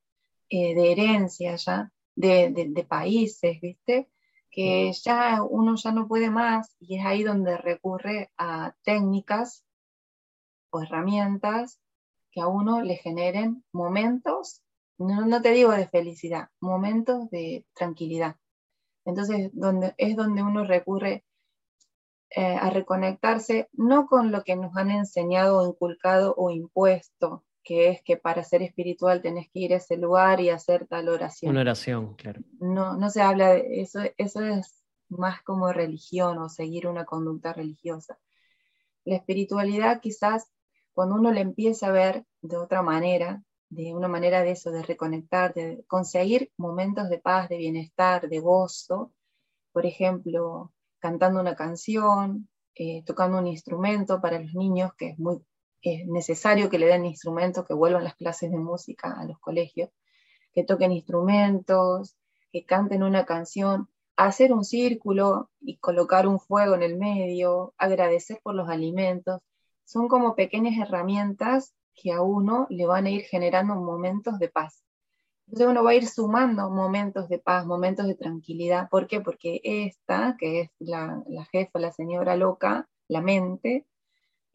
eh, 0.48 0.74
de 0.74 0.92
herencia 0.92 1.56
ya, 1.56 1.92
de, 2.14 2.50
de, 2.50 2.66
de, 2.68 2.84
países, 2.84 3.60
¿viste? 3.60 4.08
Que 4.60 4.92
ya 4.92 5.44
uno 5.48 5.76
ya 5.76 5.92
no 5.92 6.08
puede 6.08 6.30
más 6.30 6.74
y 6.80 6.98
es 6.98 7.06
ahí 7.06 7.22
donde 7.22 7.56
recurre 7.56 8.32
a 8.36 8.74
técnicas 8.82 9.64
o 10.70 10.82
herramientas 10.82 11.78
que 12.32 12.40
a 12.40 12.48
uno 12.48 12.82
le 12.82 12.96
generen 12.96 13.62
momentos, 13.70 14.64
no, 14.98 15.26
no 15.26 15.40
te 15.42 15.52
digo 15.52 15.70
de 15.70 15.86
felicidad, 15.86 16.48
momentos 16.58 17.30
de 17.30 17.66
tranquilidad. 17.72 18.34
Entonces, 19.04 19.50
donde, 19.52 19.94
es 19.96 20.16
donde 20.16 20.42
uno 20.42 20.64
recurre 20.64 21.24
eh, 22.30 22.56
a 22.56 22.68
reconectarse 22.70 23.68
no 23.74 24.06
con 24.06 24.32
lo 24.32 24.42
que 24.42 24.56
nos 24.56 24.76
han 24.76 24.90
enseñado, 24.90 25.68
inculcado 25.68 26.34
o 26.36 26.50
impuesto, 26.50 27.44
que 27.68 27.90
es 27.90 28.02
que 28.02 28.16
para 28.16 28.42
ser 28.44 28.62
espiritual 28.62 29.20
tenés 29.20 29.50
que 29.50 29.58
ir 29.58 29.74
a 29.74 29.76
ese 29.76 29.98
lugar 29.98 30.40
y 30.40 30.48
hacer 30.48 30.86
tal 30.86 31.10
oración. 31.10 31.50
Una 31.50 31.60
oración, 31.60 32.14
claro. 32.14 32.40
No, 32.60 32.96
no 32.96 33.10
se 33.10 33.20
habla 33.20 33.50
de 33.50 33.82
eso, 33.82 34.00
eso 34.16 34.42
es 34.42 34.82
más 35.10 35.42
como 35.42 35.70
religión 35.70 36.38
o 36.38 36.48
seguir 36.48 36.86
una 36.86 37.04
conducta 37.04 37.52
religiosa. 37.52 38.18
La 39.04 39.16
espiritualidad 39.16 40.00
quizás 40.00 40.50
cuando 40.94 41.16
uno 41.16 41.30
le 41.30 41.42
empieza 41.42 41.88
a 41.88 41.92
ver 41.92 42.24
de 42.40 42.56
otra 42.56 42.80
manera, 42.80 43.42
de 43.68 43.92
una 43.94 44.08
manera 44.08 44.42
de 44.42 44.52
eso, 44.52 44.70
de 44.70 44.82
reconectar, 44.82 45.52
de 45.52 45.84
conseguir 45.86 46.50
momentos 46.56 47.10
de 47.10 47.18
paz, 47.18 47.50
de 47.50 47.58
bienestar, 47.58 48.30
de 48.30 48.40
gozo, 48.40 49.12
por 49.72 49.84
ejemplo, 49.84 50.72
cantando 51.00 51.38
una 51.38 51.54
canción, 51.54 52.48
eh, 52.74 53.02
tocando 53.04 53.36
un 53.36 53.46
instrumento 53.46 54.22
para 54.22 54.40
los 54.40 54.54
niños, 54.54 54.92
que 54.96 55.10
es 55.10 55.18
muy 55.18 55.42
es 55.82 56.06
necesario 56.06 56.70
que 56.70 56.78
le 56.78 56.86
den 56.86 57.06
instrumentos, 57.06 57.66
que 57.66 57.74
vuelvan 57.74 58.04
las 58.04 58.16
clases 58.16 58.50
de 58.50 58.58
música 58.58 59.12
a 59.18 59.24
los 59.24 59.38
colegios, 59.38 59.90
que 60.52 60.64
toquen 60.64 60.92
instrumentos, 60.92 62.16
que 62.52 62.64
canten 62.64 63.02
una 63.02 63.24
canción, 63.24 63.88
hacer 64.16 64.52
un 64.52 64.64
círculo 64.64 65.50
y 65.60 65.78
colocar 65.78 66.26
un 66.26 66.40
fuego 66.40 66.74
en 66.74 66.82
el 66.82 66.96
medio, 66.96 67.74
agradecer 67.78 68.40
por 68.42 68.54
los 68.54 68.68
alimentos, 68.68 69.40
son 69.84 70.08
como 70.08 70.34
pequeñas 70.34 70.76
herramientas 70.78 71.74
que 71.94 72.12
a 72.12 72.20
uno 72.20 72.66
le 72.68 72.86
van 72.86 73.06
a 73.06 73.10
ir 73.10 73.22
generando 73.22 73.74
momentos 73.74 74.38
de 74.38 74.48
paz. 74.48 74.84
Entonces 75.46 75.68
uno 75.68 75.82
va 75.82 75.90
a 75.90 75.94
ir 75.94 76.06
sumando 76.06 76.68
momentos 76.68 77.28
de 77.28 77.38
paz, 77.38 77.64
momentos 77.64 78.06
de 78.06 78.14
tranquilidad. 78.14 78.88
¿Por 78.90 79.06
qué? 79.06 79.20
Porque 79.20 79.60
esta, 79.64 80.36
que 80.38 80.60
es 80.60 80.70
la, 80.78 81.22
la 81.26 81.46
jefa, 81.46 81.78
la 81.78 81.90
señora 81.90 82.36
loca, 82.36 82.86
la 83.08 83.22
mente, 83.22 83.86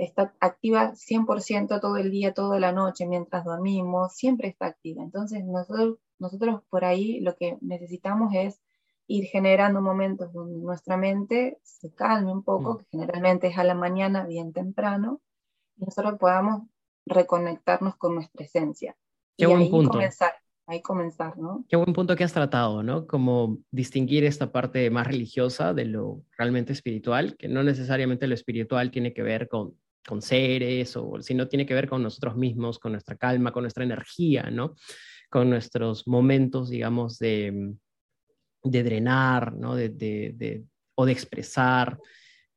está 0.03 0.33
activa 0.39 0.93
100% 0.95 1.79
todo 1.79 1.98
el 1.98 2.12
día, 2.12 2.33
toda 2.33 2.60
la 2.60 2.72
noche, 2.72 3.05
mientras 3.07 3.45
dormimos, 3.45 4.13
siempre 4.13 4.48
está 4.48 4.67
activa. 4.67 5.03
Entonces 5.03 5.43
nosotros, 5.45 5.98
nosotros 6.19 6.62
por 6.69 6.86
ahí 6.86 7.19
lo 7.19 7.36
que 7.36 7.57
necesitamos 7.62 8.33
es 8.33 8.62
ir 9.07 9.25
generando 9.25 9.81
momentos 9.81 10.31
donde 10.33 10.57
nuestra 10.60 10.98
mente 10.98 11.60
se 11.63 11.93
calme 11.93 12.31
un 12.31 12.43
poco, 12.43 12.74
mm. 12.74 12.77
que 12.77 12.86
generalmente 12.91 13.48
es 13.48 13.57
a 13.57 13.63
la 13.63 13.75
mañana, 13.75 14.25
bien 14.25 14.53
temprano, 14.53 15.22
y 15.75 15.86
nosotros 15.86 16.17
podamos 16.19 16.63
reconectarnos 17.05 17.95
con 17.98 18.15
nuestra 18.15 18.45
esencia. 18.45 18.95
Qué 19.38 19.45
y 19.45 19.48
buen 19.48 19.62
ahí 19.62 19.69
punto. 19.69 19.91
comenzar 19.91 20.33
ahí 20.67 20.81
comenzar, 20.81 21.38
¿no? 21.38 21.65
Qué 21.67 21.75
buen 21.75 21.93
punto 21.93 22.15
que 22.15 22.24
has 22.24 22.33
tratado, 22.33 22.83
¿no? 22.83 23.05
Como 23.07 23.60
distinguir 23.72 24.24
esta 24.24 24.51
parte 24.51 24.89
más 24.89 25.07
religiosa 25.07 25.74
de 25.74 25.86
lo 25.86 26.24
realmente 26.38 26.74
espiritual, 26.74 27.36
que 27.38 27.48
no 27.48 27.63
necesariamente 27.63 28.27
lo 28.27 28.33
espiritual 28.33 28.91
tiene 28.91 29.13
que 29.13 29.24
ver 29.24 29.48
con, 29.50 29.75
con 30.07 30.22
seres, 30.22 30.95
o 30.98 31.22
sino 31.22 31.48
tiene 31.48 31.65
que 31.65 31.74
ver 31.74 31.88
con 31.88 32.03
nosotros 32.03 32.36
mismos, 32.36 32.79
con 32.79 32.91
nuestra 32.91 33.15
calma, 33.15 33.51
con 33.51 33.63
nuestra 33.63 33.83
energía, 33.83 34.50
¿no? 34.51 34.75
Con 35.29 35.50
nuestros 35.50 36.07
momentos, 36.07 36.69
digamos, 36.69 37.19
de, 37.19 37.74
de 38.63 38.83
drenar, 38.83 39.53
¿no? 39.53 39.75
De, 39.75 39.89
de, 39.89 40.63
o 40.95 41.05
de 41.05 41.12
expresar. 41.12 42.00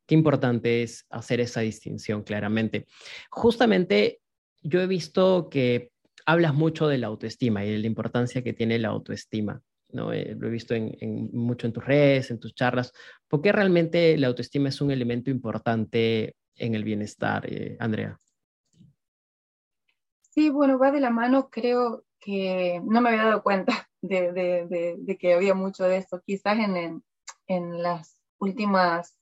Qué 0.07 0.15
importante 0.15 0.83
es 0.83 1.07
hacer 1.11 1.41
esa 1.41 1.61
distinción 1.61 2.23
claramente. 2.23 2.87
Justamente 3.31 4.21
yo 4.63 4.81
he 4.81 4.87
visto 4.87 5.49
que 5.49 5.91
hablas 6.27 6.55
mucho 6.55 6.89
de 6.89 6.99
la 6.99 7.07
autoestima 7.07 7.65
y 7.65 7.71
de 7.71 7.79
la 7.79 7.87
importancia 7.87 8.43
que 8.43 8.53
tiene 8.53 8.79
la 8.79 8.89
autoestima. 8.89 9.61
¿no? 9.93 10.13
Eh, 10.13 10.37
lo 10.39 10.49
he 10.49 10.51
visto 10.51 10.75
mucho 11.33 11.67
en 11.67 11.73
tus 11.73 11.85
redes, 11.85 12.31
en 12.31 12.39
tus 12.39 12.55
charlas. 12.55 12.93
¿Por 13.29 13.41
qué 13.41 13.53
realmente 13.53 14.17
la 14.19 14.27
autoestima 14.27 14.69
es 14.69 14.81
un 14.81 14.91
elemento 14.91 15.31
importante 15.31 16.35
en 16.57 16.75
el 16.75 16.85
bienestar, 16.85 17.45
eh, 17.47 17.77
Andrea? 17.81 18.19
Sí, 20.21 20.51
bueno, 20.51 20.79
va 20.79 20.91
de 20.91 21.01
la 21.01 21.11
mano, 21.11 21.49
creo 21.51 22.05
que 22.21 22.81
no 22.85 23.01
me 23.01 23.11
había 23.11 23.25
dado 23.25 23.43
cuenta 23.43 23.89
de, 24.03 25.17
que 25.19 25.35
había 25.35 25.55
mucho 25.55 25.85
de 25.85 25.99
esto. 25.99 26.23
Quizás 26.25 26.59
en, 26.59 26.77
en, 26.77 27.05
en 27.47 27.83
las 27.83 28.21
últimas 28.39 29.17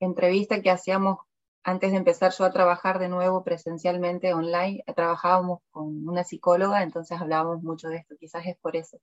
entrevistas 0.00 0.62
que 0.62 0.70
hacíamos 0.70 1.18
antes 1.62 1.90
de 1.90 1.98
empezar 1.98 2.32
yo 2.32 2.44
a 2.44 2.52
trabajar 2.52 2.98
de 2.98 3.08
nuevo 3.08 3.44
presencialmente 3.44 4.32
online, 4.32 4.82
trabajábamos 4.96 5.60
con 5.70 6.08
una 6.08 6.24
psicóloga, 6.24 6.82
entonces 6.82 7.20
hablábamos 7.20 7.62
mucho 7.62 7.88
de 7.88 7.98
esto, 7.98 8.16
quizás 8.18 8.46
es 8.46 8.56
por 8.58 8.76
eso. 8.76 8.98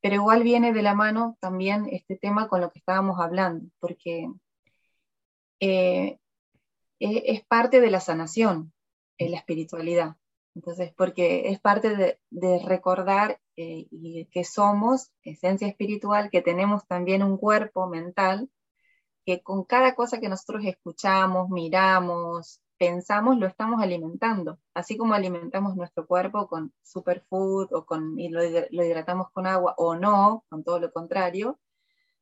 Pero 0.00 0.16
igual 0.16 0.42
viene 0.42 0.72
de 0.72 0.82
la 0.82 0.94
mano 0.94 1.36
también 1.40 1.86
este 1.90 2.16
tema 2.16 2.48
con 2.48 2.60
lo 2.60 2.70
que 2.70 2.80
estábamos 2.80 3.20
hablando, 3.20 3.66
porque 3.78 4.28
eh, 5.60 6.18
es 6.98 7.44
parte 7.46 7.80
de 7.80 7.90
la 7.90 8.00
sanación, 8.00 8.72
en 9.18 9.30
la 9.30 9.38
espiritualidad. 9.38 10.16
Entonces, 10.54 10.92
porque 10.96 11.50
es 11.50 11.60
parte 11.60 11.94
de, 11.96 12.18
de 12.30 12.58
recordar 12.64 13.40
eh, 13.56 13.86
que 14.30 14.44
somos 14.44 15.12
esencia 15.22 15.68
espiritual, 15.68 16.30
que 16.30 16.42
tenemos 16.42 16.86
también 16.86 17.22
un 17.22 17.36
cuerpo 17.36 17.86
mental 17.88 18.50
que 19.26 19.42
con 19.42 19.64
cada 19.64 19.94
cosa 19.94 20.20
que 20.20 20.28
nosotros 20.28 20.64
escuchamos, 20.64 21.50
miramos, 21.50 22.62
pensamos, 22.78 23.36
lo 23.38 23.46
estamos 23.46 23.82
alimentando. 23.82 24.60
Así 24.72 24.96
como 24.96 25.14
alimentamos 25.14 25.74
nuestro 25.76 26.06
cuerpo 26.06 26.46
con 26.46 26.72
superfood 26.82 27.72
o 27.72 27.84
con, 27.84 28.18
y 28.18 28.28
lo, 28.28 28.40
lo 28.70 28.84
hidratamos 28.84 29.30
con 29.32 29.46
agua 29.46 29.74
o 29.78 29.96
no, 29.96 30.44
con 30.48 30.62
todo 30.62 30.78
lo 30.78 30.92
contrario, 30.92 31.58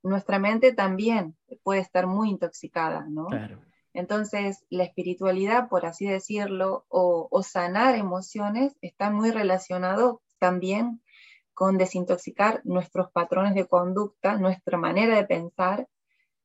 nuestra 0.02 0.38
mente 0.38 0.72
también 0.72 1.36
puede 1.62 1.80
estar 1.80 2.06
muy 2.06 2.30
intoxicada, 2.30 3.06
¿no? 3.08 3.26
Claro. 3.26 3.60
Entonces, 3.94 4.64
la 4.70 4.84
espiritualidad, 4.84 5.68
por 5.68 5.86
así 5.86 6.06
decirlo, 6.06 6.84
o, 6.88 7.42
sanar 7.42 7.94
emociones, 7.94 8.76
está 8.82 9.10
muy 9.10 9.30
relacionado 9.30 10.20
también 10.38 11.00
con 11.54 11.78
desintoxicar 11.78 12.60
nuestros 12.64 13.12
patrones 13.12 13.54
de 13.54 13.66
conducta, 13.66 14.36
nuestra 14.36 14.76
manera 14.78 15.16
de 15.16 15.24
pensar 15.24 15.88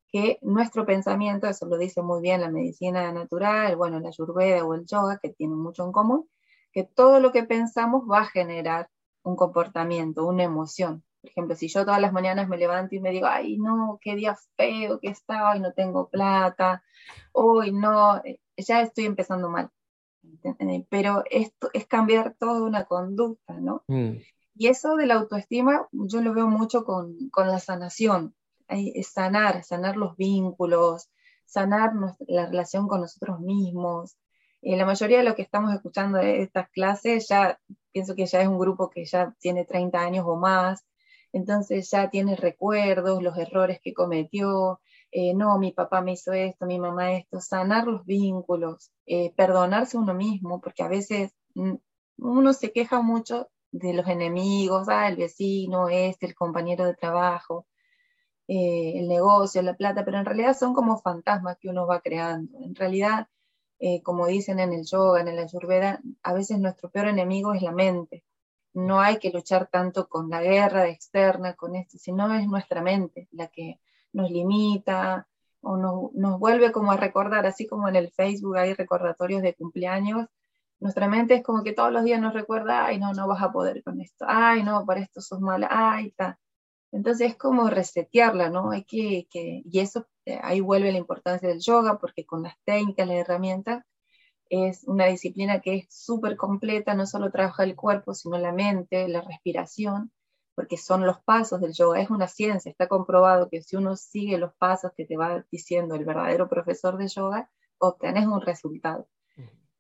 que 0.08 0.38
nuestro 0.44 0.86
pensamiento, 0.86 1.48
eso 1.48 1.66
lo 1.66 1.78
dice 1.78 2.04
muy 2.04 2.22
bien 2.22 2.42
la 2.42 2.52
medicina 2.52 3.12
natural, 3.12 3.76
bueno, 3.76 4.00
la 4.00 4.10
ayurveda 4.10 4.64
o 4.64 4.76
el 4.76 4.86
yoga, 4.86 5.20
que 5.22 5.30
tienen 5.30 5.58
mucho 5.58 5.84
en 5.84 5.92
común, 5.92 6.30
que 6.72 6.84
todo 6.84 7.20
lo 7.20 7.32
que 7.32 7.44
pensamos 7.44 8.04
va 8.10 8.20
a 8.22 8.26
generar 8.26 8.90
un 9.24 9.36
comportamiento, 9.36 10.26
una 10.28 10.44
emoción. 10.44 11.04
Por 11.22 11.30
ejemplo, 11.32 11.56
si 11.56 11.68
yo 11.68 11.86
todas 11.86 12.02
las 12.02 12.14
mañanas 12.14 12.48
me 12.48 12.58
levanto 12.58 12.96
y 12.96 13.00
me 13.00 13.12
digo, 13.12 13.28
ay, 13.28 13.58
no, 13.58 14.00
qué 14.02 14.16
día 14.16 14.38
feo 14.56 15.00
que 15.00 15.10
está, 15.10 15.52
hoy 15.52 15.60
no 15.60 15.74
tengo 15.74 16.10
plata, 16.10 16.84
hoy 17.34 17.72
no, 17.72 18.18
eh, 18.24 18.40
ya 18.58 18.82
estoy 18.82 19.06
empezando 19.06 19.50
mal. 19.50 19.70
Pero 20.90 21.24
esto 21.30 21.70
es 21.74 21.88
cambiar 21.88 22.36
toda 22.40 22.64
una 22.64 22.86
conducta, 22.86 23.54
¿no? 23.54 23.84
Mm. 23.88 24.18
Y 24.56 24.68
eso 24.68 24.96
de 24.96 25.06
la 25.06 25.16
autoestima 25.16 25.88
yo 25.92 26.22
lo 26.22 26.34
veo 26.34 26.48
mucho 26.48 26.84
con, 26.84 27.30
con 27.30 27.48
la 27.48 27.60
sanación, 27.60 28.36
es 28.68 29.08
sanar, 29.08 29.64
sanar 29.64 29.98
los 29.98 30.16
vínculos, 30.18 31.10
sanar 31.46 31.94
la 32.28 32.46
relación 32.46 32.88
con 32.88 33.02
nosotros 33.02 33.40
mismos. 33.40 34.18
Eh, 34.62 34.76
la 34.76 34.86
mayoría 34.86 35.20
de 35.20 35.24
lo 35.24 35.36
que 35.36 35.42
estamos 35.42 35.74
escuchando 35.74 36.18
de 36.18 36.42
estas 36.42 36.70
clases, 36.70 37.28
ya 37.28 37.60
pienso 37.92 38.16
que 38.16 38.26
ya 38.26 38.42
es 38.42 38.48
un 38.48 38.60
grupo 38.60 38.90
que 38.90 39.06
ya 39.06 39.34
tiene 39.40 39.66
30 39.66 40.00
años 40.00 40.26
o 40.28 40.36
más, 40.36 40.86
entonces 41.32 41.90
ya 41.92 42.10
tiene 42.10 42.36
recuerdos, 42.36 43.22
los 43.22 43.38
errores 43.38 43.80
que 43.82 43.94
cometió, 43.94 44.80
eh, 45.12 45.34
no, 45.34 45.58
mi 45.58 45.72
papá 45.72 46.02
me 46.02 46.14
hizo 46.14 46.34
esto, 46.34 46.66
mi 46.66 46.80
mamá 46.80 47.14
esto, 47.14 47.42
sanar 47.42 47.88
los 47.88 48.06
vínculos, 48.06 48.92
eh, 49.06 49.34
perdonarse 49.36 49.98
uno 49.98 50.14
mismo, 50.14 50.62
porque 50.62 50.84
a 50.84 50.88
veces 50.88 51.34
mm, 51.56 51.76
uno 52.18 52.54
se 52.54 52.72
queja 52.72 53.02
mucho 53.02 53.50
de 53.72 53.94
los 53.94 54.08
enemigos, 54.08 54.88
ah, 54.90 55.08
el 55.08 55.18
vecino, 55.18 55.90
este, 55.90 56.28
el 56.28 56.36
compañero 56.36 56.86
de 56.86 56.96
trabajo, 56.96 57.68
eh, 58.48 58.94
el 59.00 59.08
negocio, 59.08 59.62
la 59.62 59.76
plata, 59.76 60.06
pero 60.06 60.20
en 60.20 60.26
realidad 60.26 60.58
son 60.58 60.74
como 60.74 61.00
fantasmas 61.00 61.58
que 61.60 61.70
uno 61.70 61.88
va 61.88 62.02
creando. 62.02 62.60
En 62.62 62.76
realidad, 62.76 63.28
como 64.04 64.28
dicen 64.28 64.60
en 64.60 64.74
el 64.74 64.86
yoga, 64.86 65.22
en 65.22 65.30
el 65.30 65.40
ayurveda, 65.40 66.02
a 66.24 66.34
veces 66.34 66.60
nuestro 66.60 66.90
peor 66.92 67.08
enemigo 67.08 67.54
es 67.54 67.62
la 67.62 67.72
mente. 67.72 68.26
No 68.74 69.02
hay 69.02 69.18
que 69.20 69.32
luchar 69.32 69.68
tanto 69.68 70.08
con 70.08 70.30
la 70.30 70.42
guerra 70.42 70.88
externa, 70.88 71.56
con 71.56 71.76
esto, 71.76 71.98
sino 71.98 72.34
es 72.34 72.48
nuestra 72.48 72.82
mente 72.82 73.28
la 73.32 73.48
que 73.48 73.80
nos 74.14 74.30
limita 74.32 75.28
o 75.62 75.78
nos, 75.78 76.14
nos 76.14 76.40
vuelve 76.40 76.72
como 76.72 76.92
a 76.92 76.98
recordar, 76.98 77.46
así 77.46 77.68
como 77.68 77.90
en 77.90 77.96
el 77.96 78.12
Facebook 78.12 78.58
hay 78.58 78.74
recordatorios 78.74 79.42
de 79.42 79.56
cumpleaños, 79.56 80.28
nuestra 80.80 81.08
mente 81.10 81.36
es 81.36 81.44
como 81.44 81.64
que 81.64 81.74
todos 81.74 81.92
los 81.92 82.04
días 82.04 82.22
nos 82.22 82.34
recuerda, 82.34 82.86
ay, 82.86 83.00
no, 83.00 83.14
no 83.14 83.28
vas 83.28 83.42
a 83.42 83.52
poder 83.52 83.84
con 83.84 84.00
esto, 84.00 84.26
ay, 84.28 84.64
no, 84.64 84.86
para 84.86 85.02
esto 85.02 85.22
sos 85.22 85.42
mala, 85.42 85.68
ay, 85.70 86.08
está. 86.08 86.40
Entonces 86.92 87.32
es 87.32 87.38
como 87.38 87.70
resetearla, 87.70 88.50
¿no? 88.50 88.72
Hay 88.72 88.84
que, 88.86 89.28
y 89.34 89.80
eso, 89.80 90.08
eh, 90.26 90.40
ahí 90.42 90.62
vuelve 90.62 90.92
la 90.92 90.98
importancia 90.98 91.50
del 91.50 91.60
yoga, 91.60 92.00
porque 92.00 92.26
con 92.26 92.44
las 92.44 92.56
técnicas, 92.64 93.08
las 93.08 93.18
herramientas, 93.18 93.84
es 94.50 94.84
una 94.86 95.06
disciplina 95.06 95.62
que 95.62 95.76
es 95.76 95.88
súper 95.90 96.36
completa, 96.36 96.94
no 96.94 97.06
solo 97.06 97.32
trabaja 97.32 97.64
el 97.64 97.76
cuerpo, 97.76 98.14
sino 98.14 98.38
la 98.38 98.52
mente, 98.52 99.08
la 99.08 99.22
respiración, 99.22 100.12
porque 100.56 100.78
son 100.78 101.06
los 101.06 101.22
pasos 101.22 101.62
del 101.62 101.74
yoga, 101.74 102.02
es 102.02 102.10
una 102.10 102.28
ciencia, 102.28 102.70
está 102.70 102.88
comprobado 102.88 103.50
que 103.50 103.62
si 103.62 103.76
uno 103.76 103.96
sigue 103.96 104.38
los 104.38 104.54
pasos 104.56 104.92
que 104.96 105.06
te 105.06 105.16
va 105.16 105.46
diciendo 105.52 105.96
el 105.96 106.06
verdadero 106.06 106.50
profesor 106.50 106.98
de 106.98 107.08
yoga, 107.08 107.50
obtienes 107.78 108.28
un 108.28 108.42
resultado. 108.42 109.08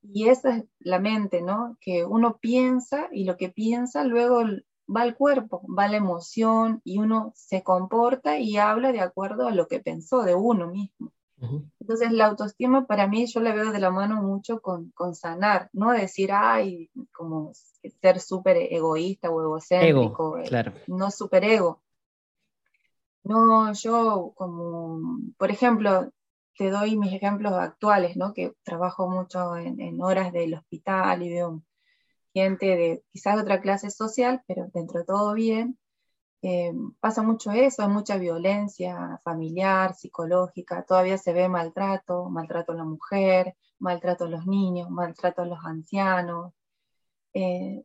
Y 0.01 0.29
esa 0.29 0.55
es 0.55 0.63
la 0.79 0.99
mente, 0.99 1.41
¿no? 1.41 1.77
Que 1.81 2.05
uno 2.05 2.37
piensa 2.37 3.09
y 3.11 3.25
lo 3.25 3.35
que 3.35 3.49
piensa 3.49 4.05
luego 4.05 4.43
va 4.87 5.01
al 5.01 5.15
cuerpo, 5.15 5.61
va 5.67 5.87
la 5.87 5.97
emoción 5.97 6.81
y 6.83 6.99
uno 6.99 7.33
se 7.35 7.63
comporta 7.63 8.39
y 8.39 8.57
habla 8.57 8.91
de 8.91 9.01
acuerdo 9.01 9.47
a 9.47 9.51
lo 9.51 9.67
que 9.67 9.79
pensó 9.79 10.23
de 10.23 10.35
uno 10.35 10.67
mismo. 10.67 11.11
Entonces 11.79 12.11
la 12.11 12.25
autoestima 12.27 12.85
para 12.85 13.07
mí 13.07 13.25
yo 13.25 13.39
la 13.39 13.53
veo 13.53 13.71
de 13.71 13.79
la 13.79 13.91
mano 13.91 14.21
mucho 14.21 14.61
con, 14.61 14.91
con 14.91 15.15
sanar, 15.15 15.69
no 15.73 15.91
decir, 15.91 16.31
ay, 16.33 16.89
como 17.11 17.51
ser 18.01 18.19
súper 18.19 18.57
egoísta 18.57 19.29
o 19.29 19.41
egocéntrico, 19.41 20.37
ego, 20.37 20.47
claro. 20.47 20.73
no 20.87 21.11
súper 21.11 21.43
ego. 21.45 21.81
No, 23.23 23.73
yo 23.73 24.33
como, 24.35 25.19
por 25.37 25.51
ejemplo, 25.51 26.11
te 26.57 26.69
doy 26.69 26.97
mis 26.97 27.13
ejemplos 27.13 27.53
actuales, 27.53 28.17
¿no? 28.17 28.33
que 28.33 28.53
trabajo 28.63 29.09
mucho 29.09 29.55
en, 29.55 29.79
en 29.79 30.01
horas 30.01 30.33
del 30.33 30.55
hospital 30.55 31.23
y 31.23 31.29
veo 31.29 31.61
gente 32.33 32.65
de 32.65 33.03
quizás 33.11 33.39
otra 33.39 33.61
clase 33.61 33.89
social, 33.91 34.43
pero 34.47 34.67
dentro 34.73 34.99
de 34.99 35.05
todo 35.05 35.33
bien. 35.33 35.77
Eh, 36.41 36.73
pasa 36.99 37.21
mucho 37.21 37.51
eso, 37.51 37.83
hay 37.83 37.89
mucha 37.89 38.17
violencia 38.17 39.19
familiar, 39.23 39.93
psicológica, 39.93 40.83
todavía 40.83 41.17
se 41.17 41.33
ve 41.33 41.49
maltrato, 41.49 42.29
maltrato 42.29 42.71
a 42.71 42.75
la 42.75 42.85
mujer, 42.85 43.55
maltrato 43.77 44.25
a 44.25 44.29
los 44.29 44.45
niños, 44.47 44.89
maltrato 44.89 45.41
a 45.41 45.45
los 45.45 45.59
ancianos. 45.65 46.53
Eh, 47.33 47.83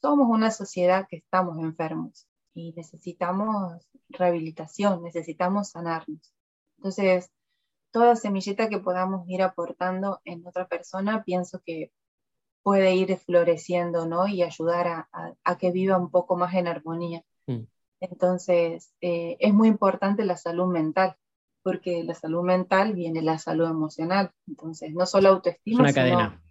somos 0.00 0.28
una 0.28 0.50
sociedad 0.50 1.06
que 1.08 1.16
estamos 1.16 1.58
enfermos 1.58 2.28
y 2.54 2.72
necesitamos 2.72 3.88
rehabilitación, 4.08 5.02
necesitamos 5.02 5.70
sanarnos. 5.70 6.32
Entonces, 6.76 7.30
toda 7.90 8.16
semillita 8.16 8.68
que 8.68 8.78
podamos 8.78 9.28
ir 9.28 9.42
aportando 9.42 10.20
en 10.24 10.46
otra 10.46 10.68
persona, 10.68 11.24
pienso 11.24 11.60
que 11.64 11.92
puede 12.62 12.94
ir 12.94 13.16
floreciendo, 13.16 14.06
¿no? 14.06 14.26
Y 14.28 14.42
ayudar 14.42 15.06
a, 15.12 15.58
que 15.58 15.72
viva 15.72 15.96
un 15.96 16.10
poco 16.10 16.36
más 16.36 16.54
en 16.54 16.68
armonía. 16.68 17.24
Mm. 17.46 17.64
Entonces, 18.00 18.92
eh, 19.00 19.36
es 19.40 19.52
muy 19.52 19.68
importante 19.68 20.24
la 20.24 20.36
salud 20.36 20.72
mental, 20.72 21.16
porque 21.62 22.04
la 22.04 22.14
salud 22.14 22.42
mental 22.42 22.94
viene 22.94 23.22
la 23.22 23.38
salud 23.38 23.68
emocional. 23.68 24.30
Entonces, 24.46 24.92
no 24.94 25.06
solo 25.06 25.30
autoestima, 25.30 25.76
es 25.76 25.80
una 25.80 25.92
cadena. 25.92 26.42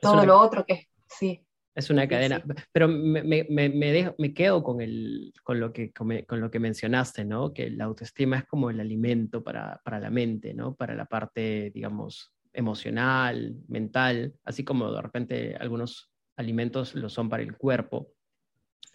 todo 0.00 0.24
lo 0.24 0.38
otro 0.38 0.64
que 0.64 0.88
sí. 1.06 1.44
Es 1.74 1.90
una 1.90 2.08
cadena, 2.08 2.42
pero 2.72 2.88
me, 2.88 3.22
me, 3.22 3.44
me, 3.48 4.14
me 4.18 4.34
quedo 4.34 4.64
con, 4.64 4.80
el, 4.80 5.32
con, 5.44 5.60
lo 5.60 5.72
que, 5.72 5.92
con, 5.92 6.40
lo 6.40 6.50
que 6.50 6.58
mencionaste, 6.58 7.24
¿no? 7.24 7.52
Que 7.52 7.70
la 7.70 7.84
autoestima 7.84 8.38
es 8.38 8.46
como 8.46 8.68
el 8.68 8.80
alimento 8.80 9.44
para, 9.44 9.80
para 9.84 10.00
la 10.00 10.10
mente, 10.10 10.54
¿no? 10.54 10.74
Para 10.74 10.96
la 10.96 11.04
parte, 11.04 11.70
digamos, 11.72 12.34
emocional, 12.52 13.54
mental, 13.68 14.34
así 14.44 14.64
como 14.64 14.90
de 14.90 15.00
repente 15.00 15.56
algunos 15.56 16.10
alimentos 16.36 16.96
lo 16.96 17.08
son 17.08 17.28
para 17.28 17.44
el 17.44 17.56
cuerpo. 17.56 18.08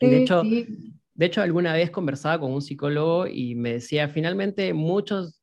de, 0.01 0.23
hecho, 0.23 0.43
de 1.15 1.25
hecho, 1.25 1.41
alguna 1.41 1.73
vez 1.73 1.91
conversaba 1.91 2.39
con 2.39 2.51
un 2.51 2.61
psicólogo 2.61 3.27
y 3.27 3.55
me 3.55 3.73
decía, 3.73 4.09
finalmente 4.09 4.73
muchos, 4.73 5.41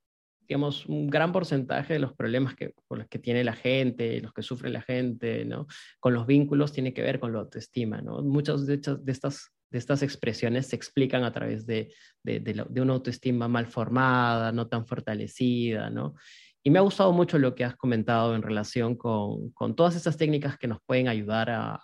digamos, 0.48 0.86
un 0.86 1.08
gran 1.08 1.32
porcentaje 1.32 1.94
de 1.94 2.00
los 2.00 2.12
problemas 2.12 2.56
que, 2.56 2.74
por 2.88 2.98
los 2.98 3.08
que 3.08 3.20
tiene 3.20 3.44
la 3.44 3.52
gente, 3.52 4.20
los 4.20 4.32
que 4.32 4.42
sufre 4.42 4.70
la 4.70 4.82
gente, 4.82 5.44
¿no? 5.44 5.66
con 6.00 6.12
los 6.12 6.26
vínculos, 6.26 6.72
tiene 6.72 6.92
que 6.92 7.02
ver 7.02 7.20
con 7.20 7.32
la 7.32 7.38
autoestima. 7.38 8.00
¿no? 8.00 8.22
Muchas 8.22 8.66
de, 8.66 8.80
estas 9.06 9.52
de 9.70 9.78
estas 9.78 10.02
expresiones 10.02 10.66
se 10.66 10.76
explican 10.76 11.24
a 11.24 11.32
través 11.32 11.64
de, 11.66 11.92
de, 12.24 12.82
una 12.82 12.94
autoestima 12.94 13.48
mal 13.48 13.66
formada, 13.66 14.52
no 14.52 14.66
tan 14.66 14.86
fortalecida, 14.86 15.90
¿no? 15.90 16.14
Y 16.62 16.70
me 16.70 16.78
ha 16.78 16.82
gustado 16.82 17.12
mucho 17.12 17.38
lo 17.38 17.54
que 17.54 17.64
has 17.64 17.76
comentado 17.76 18.34
en 18.34 18.42
relación 18.42 18.94
con, 18.94 19.50
con 19.52 19.74
todas 19.74 19.96
estas 19.96 20.18
técnicas 20.18 20.58
que 20.58 20.66
nos 20.66 20.78
pueden 20.84 21.08
ayudar 21.08 21.48
a, 21.48 21.80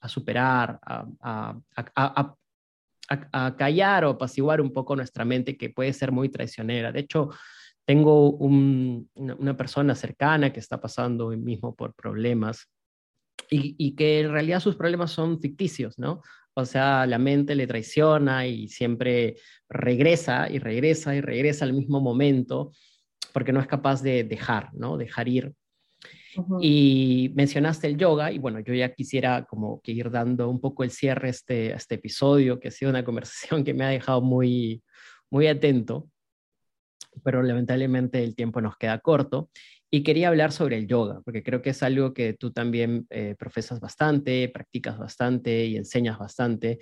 a, 0.00 0.08
superar, 0.08 0.78
a, 0.82 2.34
a, 3.08 3.56
callar 3.56 4.04
o 4.04 4.10
apaciguar 4.10 4.60
un 4.60 4.72
poco 4.72 4.96
nuestra 4.96 5.24
mente 5.24 5.56
que 5.56 5.70
puede 5.70 5.92
ser 5.92 6.12
muy 6.12 6.28
traicionera. 6.28 6.92
De 6.92 7.00
hecho, 7.00 7.30
tengo 7.84 8.30
una, 8.30 9.56
persona 9.56 9.94
cercana 9.94 10.52
que 10.52 10.60
está 10.60 10.80
pasando 10.80 11.26
hoy 11.26 11.36
mismo 11.36 11.74
por 11.74 11.94
problemas 11.94 12.68
y, 13.50 13.74
y, 13.78 13.94
que 13.94 14.20
en 14.20 14.32
realidad 14.32 14.60
sus 14.60 14.76
problemas 14.76 15.10
son 15.10 15.40
ficticios, 15.40 15.98
¿no? 15.98 16.22
O 16.54 16.64
sea, 16.64 17.04
la 17.06 17.18
mente 17.18 17.54
le 17.54 17.66
traiciona 17.66 18.46
y 18.46 18.68
siempre 18.68 19.36
regresa 19.68 20.48
y 20.48 20.58
regresa 20.58 21.14
y 21.14 21.20
regresa 21.20 21.64
al 21.64 21.72
mismo 21.72 22.00
momento 22.00 22.72
porque 23.32 23.52
no 23.52 23.60
es 23.60 23.66
capaz 23.66 24.00
de 24.02 24.22
dejar, 24.22 24.72
¿no? 24.72 24.96
Dejar 24.96 25.28
ir. 25.28 25.52
Y 26.60 27.32
mencionaste 27.34 27.86
el 27.86 27.96
yoga 27.96 28.32
y 28.32 28.38
bueno, 28.38 28.60
yo 28.60 28.74
ya 28.74 28.92
quisiera 28.92 29.44
como 29.44 29.80
que 29.80 29.92
ir 29.92 30.10
dando 30.10 30.48
un 30.48 30.60
poco 30.60 30.84
el 30.84 30.90
cierre 30.90 31.28
a 31.28 31.30
este, 31.30 31.72
este 31.72 31.96
episodio, 31.96 32.58
que 32.58 32.68
ha 32.68 32.70
sido 32.70 32.90
una 32.90 33.04
conversación 33.04 33.64
que 33.64 33.74
me 33.74 33.84
ha 33.84 33.88
dejado 33.88 34.20
muy, 34.20 34.82
muy 35.30 35.46
atento, 35.46 36.08
pero 37.22 37.42
lamentablemente 37.42 38.22
el 38.22 38.34
tiempo 38.34 38.60
nos 38.60 38.76
queda 38.76 38.98
corto. 38.98 39.50
Y 39.90 40.02
quería 40.02 40.26
hablar 40.26 40.50
sobre 40.50 40.76
el 40.76 40.88
yoga, 40.88 41.20
porque 41.24 41.44
creo 41.44 41.62
que 41.62 41.70
es 41.70 41.82
algo 41.84 42.14
que 42.14 42.32
tú 42.32 42.50
también 42.50 43.06
eh, 43.10 43.36
profesas 43.38 43.78
bastante, 43.78 44.48
practicas 44.48 44.98
bastante 44.98 45.66
y 45.66 45.76
enseñas 45.76 46.18
bastante 46.18 46.80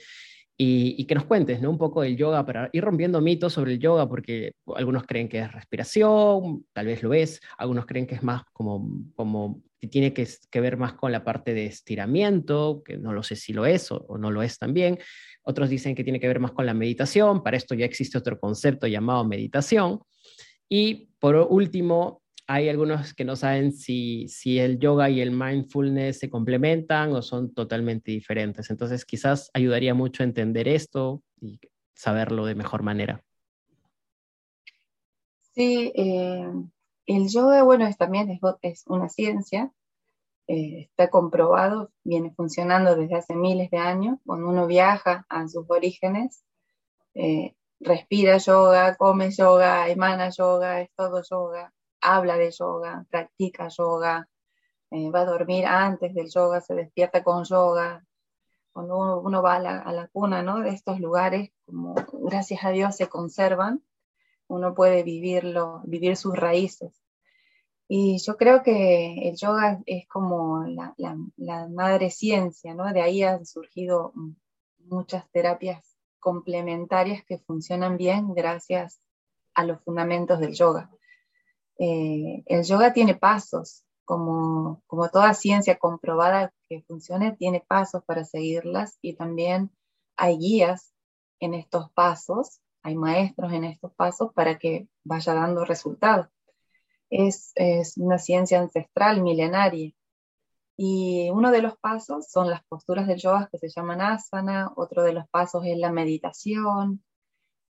y, 0.64 1.04
que 1.06 1.14
nos 1.16 1.24
cuentes 1.24 1.60
¿no? 1.60 1.70
un 1.70 1.78
poco 1.78 2.02
del 2.02 2.16
yoga 2.16 2.46
para 2.46 2.70
ir 2.72 2.84
rompiendo 2.84 3.20
mitos 3.20 3.52
sobre 3.52 3.72
el 3.72 3.80
yoga, 3.80 4.08
porque 4.08 4.52
algunos 4.76 5.04
creen 5.04 5.28
que 5.28 5.40
es 5.40 5.52
respiración, 5.52 6.64
tal 6.72 6.86
vez 6.86 7.02
lo 7.02 7.12
es, 7.12 7.40
algunos 7.58 7.84
creen 7.84 8.06
que 8.06 8.14
es 8.14 8.22
más 8.22 8.42
como, 8.52 8.88
como 9.16 9.62
que 9.80 9.88
tiene 9.88 10.12
que, 10.12 10.26
ver 10.60 10.76
más 10.76 10.92
con 10.92 11.10
la 11.10 11.24
parte 11.24 11.52
de 11.52 11.66
estiramiento, 11.66 12.82
que 12.84 12.96
no 12.96 13.12
lo 13.12 13.24
sé 13.24 13.34
si 13.34 13.52
lo 13.52 13.66
es 13.66 13.90
o, 13.90 14.04
o 14.08 14.18
no 14.18 14.30
lo 14.30 14.42
es 14.42 14.58
también. 14.58 14.98
Otros 15.42 15.68
dicen 15.68 15.96
que 15.96 16.04
tiene 16.04 16.20
que 16.20 16.28
ver 16.28 16.38
más 16.38 16.52
con 16.52 16.64
la 16.64 16.74
meditación, 16.74 17.42
para 17.42 17.56
esto 17.56 17.74
ya 17.74 17.84
existe 17.84 18.16
otro 18.16 18.38
concepto 18.38 18.86
llamado 18.86 19.24
meditación. 19.24 20.00
Y 20.68 21.08
por 21.18 21.34
último, 21.34 22.21
hay 22.46 22.68
algunos 22.68 23.14
que 23.14 23.24
no 23.24 23.36
saben 23.36 23.72
si, 23.72 24.28
el 24.58 24.78
yoga 24.78 25.08
y 25.10 25.20
el 25.20 25.30
mindfulness 25.30 26.18
se 26.18 26.30
complementan 26.30 27.12
o 27.12 27.22
son 27.22 27.54
totalmente 27.54 28.10
diferentes. 28.10 28.70
Entonces, 28.70 29.04
quizás 29.04 29.50
ayudaría 29.54 29.94
mucho 29.94 30.22
a 30.22 30.26
entender 30.26 30.68
esto 30.68 31.22
y 31.40 31.60
saberlo 31.94 32.46
de 32.46 32.54
mejor 32.54 32.82
manera. 32.82 33.22
Sí, 35.54 35.92
eh, 35.94 36.50
el 37.06 37.28
yoga, 37.28 37.62
bueno, 37.62 37.86
es, 37.86 37.96
también 37.96 38.40
es, 38.62 38.84
una 38.86 39.08
ciencia, 39.08 39.70
eh, 40.48 40.88
está 40.88 41.10
comprobado, 41.10 41.90
viene 42.02 42.32
funcionando 42.34 42.96
desde 42.96 43.16
hace 43.16 43.36
miles 43.36 43.70
de 43.70 43.78
años. 43.78 44.18
Cuando 44.26 44.48
uno 44.48 44.66
viaja 44.66 45.26
a 45.28 45.46
sus 45.48 45.66
orígenes, 45.68 46.42
eh, 47.14 47.54
respira 47.80 48.38
yoga, 48.38 48.96
come 48.96 49.30
yoga, 49.30 49.88
emana 49.88 50.30
yoga, 50.30 50.80
es 50.80 50.90
todo 50.96 51.22
yoga, 51.22 51.72
habla 52.02 52.36
de 52.36 52.50
yoga, 52.50 53.06
practica 53.10 53.68
yoga, 53.68 54.28
va 54.92 55.20
a 55.20 55.24
dormir 55.24 55.64
antes 55.66 56.14
del 56.14 56.30
yoga, 56.30 56.60
se 56.60 56.74
despierta 56.74 57.22
con 57.22 57.44
yoga. 57.44 58.04
Cuando 58.72 59.20
uno, 59.20 59.42
va 59.42 59.56
a 59.56 59.58
la, 59.58 59.92
la, 59.92 60.08
cuna 60.08 60.42
¿no? 60.42 60.60
de 60.60 60.70
estos 60.70 60.98
lugares, 60.98 61.50
gracias 61.66 62.64
a 62.64 62.70
Dios 62.70 62.96
se 62.96 63.08
conservan, 63.08 63.82
uno 64.48 64.74
puede 64.74 65.02
vivirlo, 65.02 65.82
vivir 65.84 66.16
sus 66.16 66.36
raíces. 66.36 67.02
Y 67.94 68.18
yo 68.18 68.38
creo 68.38 68.62
que 68.62 69.28
el 69.28 69.36
yoga 69.36 69.82
es 69.84 70.08
como 70.08 70.64
la, 70.64 70.94
madre 71.68 72.10
ciencia, 72.10 72.74
¿no? 72.74 72.90
De 72.90 73.02
ahí 73.02 73.22
han 73.22 73.44
surgido 73.44 74.14
muchas 74.78 75.30
terapias 75.30 75.84
complementarias 76.18 77.22
que 77.24 77.36
funcionan 77.36 77.98
bien 77.98 78.32
gracias 78.32 79.00
a 79.54 79.64
los 79.64 79.82
fundamentos 79.82 80.40
del 80.40 80.54
yoga. 80.54 80.90
Eh, 81.78 82.42
el 82.46 82.64
yoga 82.64 82.92
tiene 82.92 83.14
pasos, 83.14 83.84
como, 84.04 84.82
como 84.86 85.08
toda 85.08 85.34
ciencia 85.34 85.78
comprobada 85.78 86.52
que 86.68 86.82
funcione, 86.82 87.36
tiene 87.36 87.64
pasos 87.66 88.04
para 88.04 88.24
seguirlas 88.24 88.98
y 89.00 89.14
también 89.14 89.70
hay 90.16 90.38
guías 90.38 90.92
en 91.40 91.54
estos 91.54 91.90
pasos 91.92 92.62
hay 92.82 92.96
maestros 92.96 93.52
en 93.52 93.64
estos 93.64 93.92
pasos 93.94 94.32
para 94.34 94.58
que 94.58 94.88
vaya 95.04 95.34
dando 95.34 95.64
resultados. 95.64 96.28
Es, 97.10 97.52
una 97.96 98.18
ciencia 98.18 98.60
ancestral, 98.60 99.22
milenaria. 99.22 99.92
Y 100.76 101.30
uno 101.30 101.50
de 101.50 101.62
los 101.62 101.76
pasos 101.78 102.28
son 102.30 102.50
las 102.50 102.64
posturas 102.64 103.06
del 103.06 103.18
yoga 103.20 103.48
que 103.52 103.58
se 103.58 103.68
llaman 103.68 104.00
asana, 104.00 104.72
otro 104.76 105.02
de 105.02 105.12
los 105.12 105.28
pasos 105.28 105.64
es 105.66 105.78
la 105.78 105.92
meditación. 105.92 107.04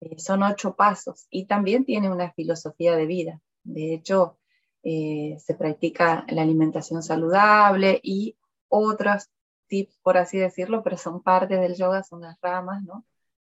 Eh, 0.01 0.19
son 0.19 0.43
ocho 0.43 0.75
pasos 0.75 1.27
y 1.29 1.45
también 1.45 1.85
tiene 1.85 2.09
una 2.11 2.31
filosofía 2.31 2.95
de 2.95 3.05
vida. 3.05 3.41
De 3.63 3.93
hecho, 3.93 4.37
eh, 4.83 5.37
se 5.39 5.55
practica 5.55 6.25
la 6.29 6.41
alimentación 6.43 7.03
saludable 7.03 7.99
y 8.03 8.37
otros 8.69 9.29
tips, 9.67 9.99
por 10.03 10.17
así 10.17 10.37
decirlo, 10.37 10.83
pero 10.83 10.97
son 10.97 11.21
parte 11.21 11.55
del 11.57 11.75
yoga, 11.75 12.03
son 12.03 12.21
las 12.21 12.39
ramas, 12.41 12.83
¿no? 12.83 13.05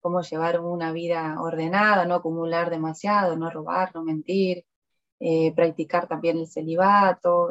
cómo 0.06 0.22
llevar 0.22 0.60
una 0.60 0.92
vida 0.92 1.34
ordenada, 1.40 2.04
no 2.04 2.14
acumular 2.14 2.70
demasiado, 2.70 3.36
no 3.36 3.50
robar, 3.50 3.92
no 3.92 4.04
mentir, 4.04 4.64
eh, 5.18 5.52
practicar 5.52 6.06
también 6.06 6.38
el 6.38 6.46
celibato, 6.46 7.48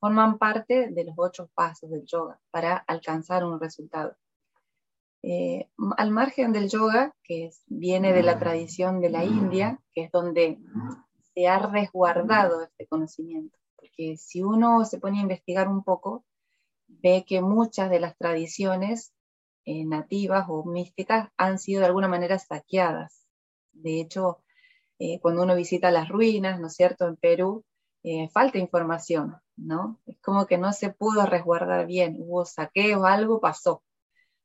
forman 0.00 0.36
parte 0.36 0.88
de 0.90 1.04
los 1.04 1.14
ocho 1.16 1.48
pasos 1.54 1.88
del 1.88 2.04
yoga 2.06 2.40
para 2.50 2.76
alcanzar 2.76 3.44
un 3.44 3.60
resultado. 3.60 4.16
Eh, 5.22 5.68
al 5.96 6.10
margen 6.10 6.52
del 6.52 6.68
yoga, 6.68 7.14
que 7.22 7.50
viene 7.68 8.12
de 8.12 8.24
la 8.24 8.40
tradición 8.40 9.00
de 9.00 9.10
la 9.10 9.24
India, 9.24 9.78
que 9.92 10.02
es 10.02 10.10
donde 10.10 10.58
se 11.34 11.48
ha 11.48 11.58
resguardado 11.58 12.62
este 12.62 12.86
conocimiento, 12.86 13.58
porque 13.76 14.16
si 14.16 14.42
uno 14.42 14.84
se 14.84 14.98
pone 14.98 15.18
a 15.18 15.22
investigar 15.22 15.68
un 15.68 15.84
poco, 15.84 16.24
ve 16.88 17.24
que 17.26 17.40
muchas 17.40 17.90
de 17.90 18.00
las 18.00 18.16
tradiciones 18.16 19.12
eh, 19.64 19.84
nativas 19.84 20.46
o 20.48 20.64
místicas 20.64 21.30
han 21.36 21.58
sido 21.58 21.80
de 21.80 21.86
alguna 21.86 22.08
manera 22.08 22.38
saqueadas. 22.38 23.26
De 23.72 24.00
hecho, 24.00 24.42
eh, 24.98 25.20
cuando 25.20 25.42
uno 25.42 25.54
visita 25.54 25.90
las 25.90 26.08
ruinas, 26.08 26.60
¿no 26.60 26.66
es 26.66 26.74
cierto?, 26.74 27.06
en 27.06 27.16
Perú, 27.16 27.64
eh, 28.02 28.28
falta 28.30 28.58
información, 28.58 29.36
¿no? 29.56 30.00
Es 30.06 30.18
como 30.20 30.46
que 30.46 30.58
no 30.58 30.72
se 30.72 30.90
pudo 30.90 31.26
resguardar 31.26 31.86
bien, 31.86 32.16
hubo 32.18 32.44
saqueo, 32.44 33.04
algo 33.04 33.40
pasó. 33.40 33.82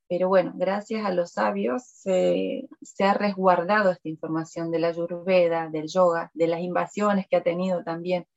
Pero 0.07 0.27
bueno, 0.29 0.53
gracias 0.55 1.05
a 1.05 1.11
los 1.11 1.31
sabios 1.31 1.83
se 1.83 2.67
ha 2.99 3.13
resguardado 3.13 3.91
esta 3.91 4.07
información 4.07 4.69
de 4.71 4.79
la 4.79 4.89
Ayurveda, 4.89 5.69
del 5.69 5.87
yoga, 5.87 6.29
de 6.33 6.47
las 6.47 6.61
invasiones 6.61 7.27
que 7.27 7.37
ha 7.37 7.43
tenido 7.43 7.83
también 7.83 8.27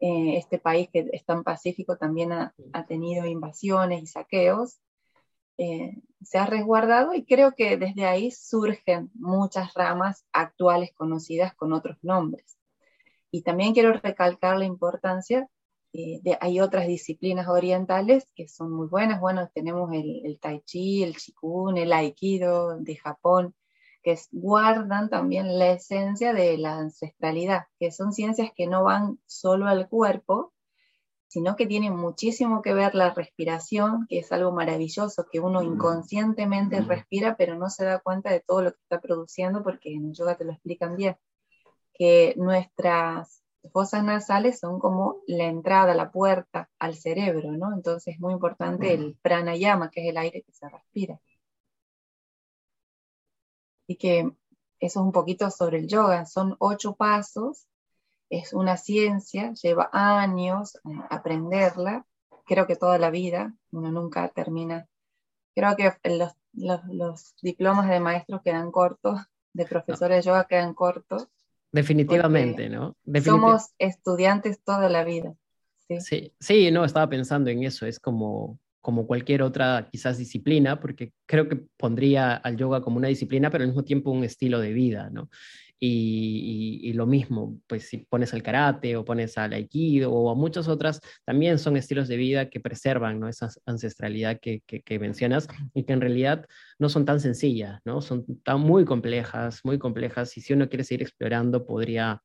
este 0.00 0.58
país 0.58 0.88
que 0.92 1.08
es 1.12 1.24
tan 1.24 1.44
pacífico, 1.44 1.96
también 1.96 2.32
ha, 2.32 2.54
ha 2.72 2.86
tenido 2.86 3.26
invasiones 3.26 4.02
y 4.02 4.06
saqueos. 4.06 4.80
Eh, 5.56 6.02
se 6.22 6.38
ha 6.38 6.46
resguardado 6.46 7.14
y 7.14 7.24
creo 7.24 7.52
que 7.52 7.76
desde 7.76 8.06
ahí 8.06 8.30
surgen 8.30 9.10
muchas 9.14 9.72
ramas 9.74 10.26
actuales 10.32 10.92
conocidas 10.94 11.54
con 11.54 11.72
otros 11.72 11.96
nombres. 12.02 12.58
Y 13.30 13.42
también 13.42 13.72
quiero 13.72 13.92
recalcar 13.92 14.58
la 14.58 14.64
importancia 14.64 15.48
eh, 15.96 16.18
de, 16.24 16.36
hay 16.40 16.60
otras 16.60 16.88
disciplinas 16.88 17.46
orientales 17.46 18.26
que 18.34 18.48
son 18.48 18.72
muy 18.72 18.88
buenas. 18.88 19.20
Bueno, 19.20 19.48
tenemos 19.54 19.92
el, 19.92 20.38
tai 20.40 20.60
chi, 20.62 21.04
el 21.04 21.16
chikun, 21.16 21.78
el 21.78 21.92
aikido 21.92 22.76
de 22.80 22.96
Japón, 22.96 23.54
que 24.02 24.18
guardan 24.32 25.08
también 25.08 25.56
la 25.56 25.70
esencia 25.70 26.32
de 26.32 26.58
la 26.58 26.78
ancestralidad, 26.78 27.66
que 27.78 27.92
son 27.92 28.12
ciencias 28.12 28.50
que 28.56 28.66
no 28.66 28.82
van 28.82 29.20
solo 29.26 29.68
al 29.68 29.88
cuerpo, 29.88 30.52
sino 31.28 31.54
que 31.54 31.66
tiene 31.66 31.92
muchísimo 31.92 32.60
que 32.60 32.74
ver 32.74 32.96
la 32.96 33.14
respiración, 33.14 34.06
que 34.08 34.18
es 34.18 34.32
algo 34.32 34.50
maravilloso, 34.50 35.26
que 35.30 35.38
uno 35.38 35.62
inconscientemente 35.62 36.80
respira, 36.80 37.36
pero 37.36 37.54
no 37.54 37.70
se 37.70 37.84
da 37.84 38.00
cuenta 38.00 38.32
de 38.32 38.40
todo 38.40 38.62
lo 38.62 38.72
que 38.72 38.80
está 38.82 39.00
produciendo, 39.00 39.62
porque 39.62 39.92
en 39.94 40.06
el 40.06 40.12
yoga 40.12 40.36
te 40.36 40.44
lo 40.44 40.52
explican 40.52 40.96
bien, 40.96 41.16
que 41.94 42.34
nuestras 42.36 43.43
fosas 43.72 44.04
nasales 44.04 44.60
son 44.60 44.78
como 44.78 45.22
la 45.26 45.44
entrada, 45.44 45.94
la 45.94 46.10
puerta 46.10 46.70
al 46.78 46.94
cerebro, 46.96 47.52
¿no? 47.52 47.72
Entonces 47.74 48.14
es 48.14 48.20
muy 48.20 48.32
importante 48.32 48.92
el 48.94 49.16
pranayama, 49.22 49.90
que 49.90 50.02
es 50.02 50.10
el 50.10 50.16
aire 50.18 50.42
que 50.42 50.52
se 50.52 50.68
respira. 50.68 51.20
Y 53.86 53.96
que 53.96 54.20
eso 54.20 54.36
es 54.80 54.96
un 54.96 55.12
poquito 55.12 55.50
sobre 55.50 55.78
el 55.78 55.88
yoga, 55.88 56.26
son 56.26 56.56
ocho 56.58 56.94
pasos 56.94 57.66
es 58.30 58.52
una 58.52 58.76
ciencia, 58.76 59.52
lleva 59.52 59.90
años 59.92 60.76
eh, 60.76 60.80
aprenderla, 61.10 62.06
creo 62.46 62.66
que 62.66 62.76
toda 62.76 62.98
la 62.98 63.10
vida, 63.10 63.54
uno 63.70 63.90
nunca 63.90 64.28
termina. 64.28 64.88
Creo 65.54 65.76
que 65.76 65.92
los, 66.52 67.34
diplomas 67.42 67.88
de 67.88 68.00
maestros 68.00 68.42
quedan 68.42 68.70
cortos, 68.72 69.20
de 69.52 69.66
profesores 69.66 70.24
de 70.24 70.30
yoga 70.30 70.46
quedan 70.46 70.74
cortos. 70.74 71.28
Definitivamente, 71.74 72.68
¿no? 72.68 72.96
somos 73.24 73.74
estudiantes 73.78 74.62
toda 74.62 74.88
la 74.88 75.02
vida. 75.02 75.34
¿sí? 75.88 76.00
¿sí? 76.00 76.32
Sí, 76.38 76.70
no, 76.70 76.84
estaba 76.84 77.08
pensando 77.08 77.50
en 77.50 77.64
eso, 77.64 77.84
es 77.84 77.98
como, 77.98 78.60
como 78.80 79.08
cualquier 79.08 79.42
otra 79.42 79.88
quizás 79.90 80.16
disciplina, 80.16 80.78
porque 80.78 81.12
creo 81.26 81.48
que 81.48 81.56
pondría 81.76 82.34
al 82.36 82.56
yoga 82.56 82.80
como 82.80 82.98
una 82.98 83.08
disciplina, 83.08 83.50
pero 83.50 83.64
al 83.64 83.70
mismo 83.70 83.82
tiempo 83.82 84.12
un 84.12 84.22
estilo 84.22 84.60
de 84.60 84.72
vida, 84.72 85.10
¿no? 85.10 85.28
Y, 85.86 86.92
lo 86.94 87.06
mismo, 87.06 87.60
pues 87.66 87.88
si 87.88 87.98
pones 87.98 88.32
al 88.32 88.42
karate 88.42 88.96
o 88.96 89.04
pones 89.04 89.36
al 89.36 89.52
aikido 89.52 90.12
o 90.12 90.30
a 90.30 90.34
muchas 90.34 90.66
otras, 90.66 91.00
también 91.26 91.58
son 91.58 91.76
estilos 91.76 92.08
de 92.08 92.16
vida 92.16 92.48
que 92.48 92.58
preservan 92.58 93.20
¿no? 93.20 93.28
esa 93.28 93.50
ancestralidad 93.66 94.40
que, 94.40 94.62
que, 94.62 94.98
mencionas 94.98 95.46
y 95.74 95.84
que 95.84 95.92
en 95.92 96.00
realidad 96.00 96.46
no 96.78 96.88
son 96.88 97.04
tan 97.04 97.20
sencillas, 97.20 97.80
¿no? 97.84 98.00
Son 98.00 98.24
tan 98.42 98.60
muy 98.60 98.86
complejas, 98.86 99.60
muy 99.64 99.78
complejas 99.78 100.34
y 100.38 100.40
si 100.40 100.54
uno 100.54 100.70
quiere 100.70 100.84
seguir 100.84 101.02
explorando 101.02 101.66
podría, 101.66 102.22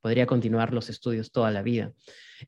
podría 0.00 0.26
continuar 0.26 0.72
los 0.72 0.88
estudios 0.88 1.32
toda 1.32 1.50
la 1.50 1.62
vida. 1.62 1.92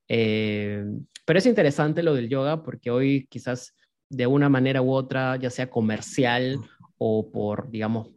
Eh, 0.09 0.83
pero 1.27 1.41
es 1.41 1.47
interesante 1.47 2.03
lo 2.03 2.15
del 2.15 2.31
yoga 2.31 2.63
porque 2.63 2.91
hoy 2.91 3.27
quizás 3.29 3.75
de 4.09 4.27
una 4.27 4.49
manera 4.49 4.81
u 4.81 4.93
otra, 4.93 5.37
ya 5.37 5.51
sea 5.51 5.69
comercial 5.69 6.59
o 6.97 7.31
por, 7.31 7.71
digamos, 7.71 8.09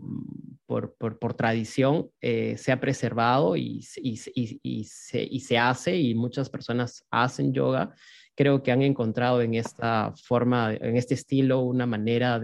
por, 0.71 1.33
tradición, 1.33 2.09
eh, 2.21 2.55
se 2.57 2.71
ha 2.71 2.79
preservado 2.79 3.57
y, 3.57 3.81
se, 3.81 5.57
hace 5.57 5.97
y 5.97 6.15
muchas 6.15 6.49
personas 6.49 7.05
hacen 7.11 7.53
yoga. 7.53 7.93
Creo 8.35 8.63
que 8.63 8.71
han 8.71 8.81
encontrado 8.81 9.41
en 9.41 9.55
esta 9.55 10.13
forma, 10.23 10.73
en 10.73 10.95
este 10.95 11.15
estilo, 11.15 11.59
una 11.59 11.85
manera 11.85 12.39
mm, 12.39 12.41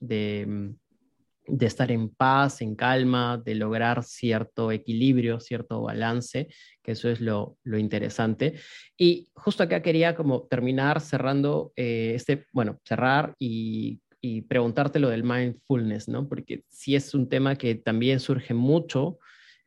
de 0.00 1.66
estar 1.66 1.92
en 1.92 2.08
paz, 2.08 2.60
en 2.60 2.74
calma, 2.74 3.40
de 3.44 3.54
lograr 3.54 4.02
cierto 4.02 4.72
equilibrio, 4.72 5.38
cierto 5.38 5.82
balance, 5.82 6.48
que 6.82 6.92
eso 6.92 7.08
es 7.08 7.20
lo, 7.20 7.56
lo 7.62 7.78
interesante. 7.78 8.54
Y 8.96 9.28
justo 9.34 9.62
acá 9.62 9.80
quería 9.80 10.16
como 10.16 10.48
terminar 10.48 11.00
cerrando 11.00 11.72
eh, 11.76 12.14
este, 12.16 12.46
bueno, 12.52 12.80
cerrar 12.84 13.34
y 13.38 14.00
y 14.20 14.42
preguntarte 14.42 14.98
lo 14.98 15.08
del 15.08 15.24
mindfulness, 15.24 16.08
¿no? 16.08 16.28
Porque 16.28 16.64
sí 16.68 16.94
es 16.94 17.14
un 17.14 17.28
tema 17.28 17.56
que 17.56 17.74
también 17.74 18.20
surge 18.20 18.54
mucho 18.54 19.18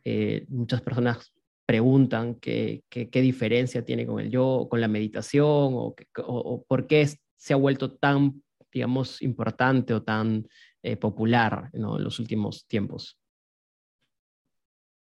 eh, 0.06 0.46
muchas 0.50 0.82
personas 0.82 1.34
preguntan 1.66 2.36
qué, 2.36 2.84
qué, 2.90 3.22
diferencia 3.22 3.86
tiene 3.86 4.06
con 4.06 4.20
el 4.20 4.30
yo, 4.30 4.68
con 4.70 4.82
la 4.82 4.90
meditación, 4.90 5.48
o, 5.48 5.96
o, 6.18 6.64
por 6.64 6.88
qué 6.88 7.08
se 7.38 7.54
ha 7.54 7.58
vuelto 7.58 7.94
tan, 7.94 8.44
digamos, 8.72 9.22
importante 9.22 9.94
o 9.94 10.04
tan 10.04 10.46
eh, 10.82 10.98
popular 10.98 11.70
en 11.72 11.84
los 11.84 12.20
últimos 12.20 12.68
tiempos. 12.68 13.18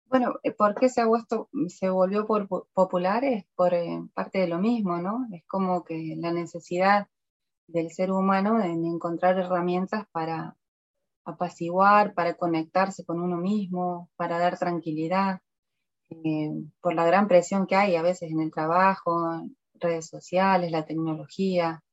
Bueno, 0.05 0.39
eh, 0.41 0.51
¿por 0.51 0.73
qué 0.73 0.89
se, 0.89 1.01
ha 1.01 1.05
vuelto, 1.05 1.49
se 1.67 1.89
volvió 1.89 2.25
popular? 2.25 3.23
Es 3.23 3.45
por 3.55 3.73
parte 4.13 4.39
de 4.39 4.47
lo 4.47 4.57
mismo, 4.57 4.97
¿no? 4.97 5.27
Es 5.31 5.43
como 5.45 5.83
que 5.83 6.15
la 6.17 6.31
necesidad 6.31 7.07
del 7.67 7.91
ser 7.91 8.11
humano 8.11 8.61
en 8.61 8.85
encontrar 8.85 9.37
herramientas 9.37 10.05
para 10.11 10.57
apaciguar, 11.25 12.13
para 12.13 12.35
conectarse 12.35 13.05
con 13.05 13.19
uno 13.19 13.37
mismo, 13.37 14.09
para 14.15 14.39
dar 14.39 14.57
tranquilidad, 14.57 15.41
eh, 16.09 16.51
por 16.81 16.95
la 16.95 17.05
gran 17.05 17.27
presión 17.27 17.67
que 17.67 17.75
hay 17.75 17.95
a 17.95 18.01
veces 18.01 18.31
en 18.31 18.39
el 18.39 18.51
trabajo, 18.51 19.43
redes 19.73 20.07
sociales, 20.07 20.71
la 20.71 20.85
tecnología, 20.85 21.83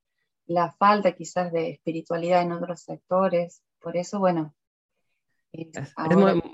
la 0.46 0.72
falta 0.72 1.12
quizás 1.12 1.52
de 1.52 1.70
espiritualidad 1.70 2.42
en 2.42 2.52
otros 2.52 2.82
sectores. 2.82 3.62
Por 3.80 3.96
eso, 3.96 4.20
bueno, 4.20 4.54
es, 5.56 5.94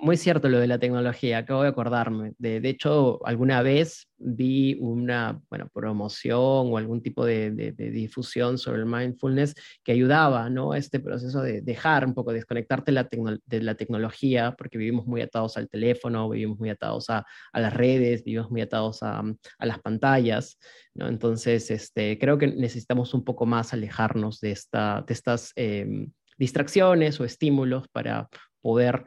muy, 0.02 0.16
cierto 0.16 0.48
lo 0.48 0.58
de 0.58 0.66
la 0.66 0.78
tecnología, 0.78 1.38
acabo 1.38 1.62
de 1.62 1.68
acordarme. 1.68 2.32
De, 2.38 2.60
hecho, 2.68 3.24
alguna 3.26 3.62
vez 3.62 4.08
vi 4.18 4.76
una 4.78 5.40
bueno, 5.48 5.68
promoción 5.72 6.38
o 6.38 6.76
algún 6.76 7.02
tipo 7.02 7.24
de, 7.24 7.72
difusión 7.72 8.58
sobre 8.58 8.80
el 8.80 8.86
mindfulness 8.86 9.54
que 9.82 9.92
ayudaba 9.92 10.50
¿no? 10.50 10.72
a 10.72 10.78
este 10.78 11.00
proceso 11.00 11.40
de 11.40 11.62
dejar 11.62 12.04
un 12.04 12.12
poco, 12.12 12.32
desconectarte 12.32 12.92
de 12.92 13.62
la 13.62 13.74
tecnología, 13.74 14.54
porque 14.56 14.76
vivimos 14.76 15.06
muy 15.06 15.22
atados 15.22 15.56
al 15.56 15.68
teléfono, 15.68 16.28
vivimos 16.28 16.58
muy 16.58 16.68
atados 16.68 17.08
a, 17.08 17.24
las 17.54 17.72
redes, 17.72 18.22
vivimos 18.22 18.50
muy 18.50 18.60
atados 18.60 19.02
a, 19.02 19.22
las 19.60 19.78
pantallas. 19.80 20.58
¿no? 20.94 21.08
Entonces, 21.08 21.70
este, 21.70 22.18
creo 22.18 22.36
que 22.36 22.48
necesitamos 22.48 23.14
un 23.14 23.24
poco 23.24 23.46
más 23.46 23.72
alejarnos 23.72 24.40
de, 24.40 24.50
esta, 24.50 25.02
de 25.06 25.14
estas... 25.14 25.52
Em, 25.56 26.10
distracciones 26.40 27.20
o 27.20 27.26
estímulos 27.26 27.86
para 27.88 28.30
poder 28.60 29.04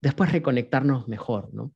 después 0.00 0.32
reconectarnos 0.32 1.08
mejor, 1.08 1.52
¿no? 1.52 1.72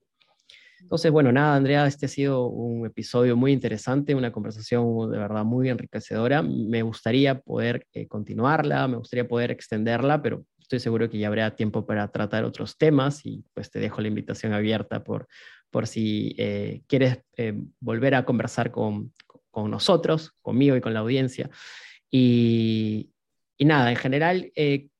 Entonces, 0.84 1.10
bueno, 1.10 1.32
nada, 1.32 1.56
Andrea, 1.56 1.86
este 1.86 2.04
ha 2.06 2.08
sido 2.10 2.46
un 2.48 2.84
episodio 2.84 3.36
muy 3.36 3.52
interesante, 3.52 4.14
una 4.14 4.30
conversación 4.32 5.10
de 5.10 5.16
verdad 5.16 5.42
muy 5.42 5.70
enriquecedora. 5.70 6.42
Me 6.42 6.82
gustaría 6.82 7.40
poder 7.40 7.86
eh, 7.94 8.06
continuarla, 8.06 8.86
me 8.86 8.98
gustaría 8.98 9.26
poder 9.26 9.50
extenderla, 9.50 10.20
pero 10.20 10.44
estoy 10.58 10.80
seguro 10.80 11.08
que 11.08 11.18
ya 11.18 11.28
habrá 11.28 11.56
tiempo 11.56 11.86
para 11.86 12.08
tratar 12.08 12.44
otros 12.44 12.76
temas 12.76 13.24
y 13.24 13.46
pues 13.54 13.70
te 13.70 13.78
dejo 13.78 14.02
la 14.02 14.08
invitación 14.08 14.52
abierta 14.52 15.02
por, 15.02 15.26
por 15.70 15.86
si 15.86 16.34
eh, 16.36 16.82
quieres 16.86 17.18
eh, 17.38 17.54
volver 17.80 18.14
a 18.14 18.26
conversar 18.26 18.70
con, 18.70 19.14
con, 19.50 19.70
nosotros, 19.70 20.32
conmigo 20.42 20.76
y 20.76 20.82
con 20.82 20.92
la 20.92 21.00
audiencia. 21.00 21.48
Y, 22.10 23.10
y 23.56 23.64
nada, 23.64 23.90
en 23.90 23.96
general, 23.96 24.52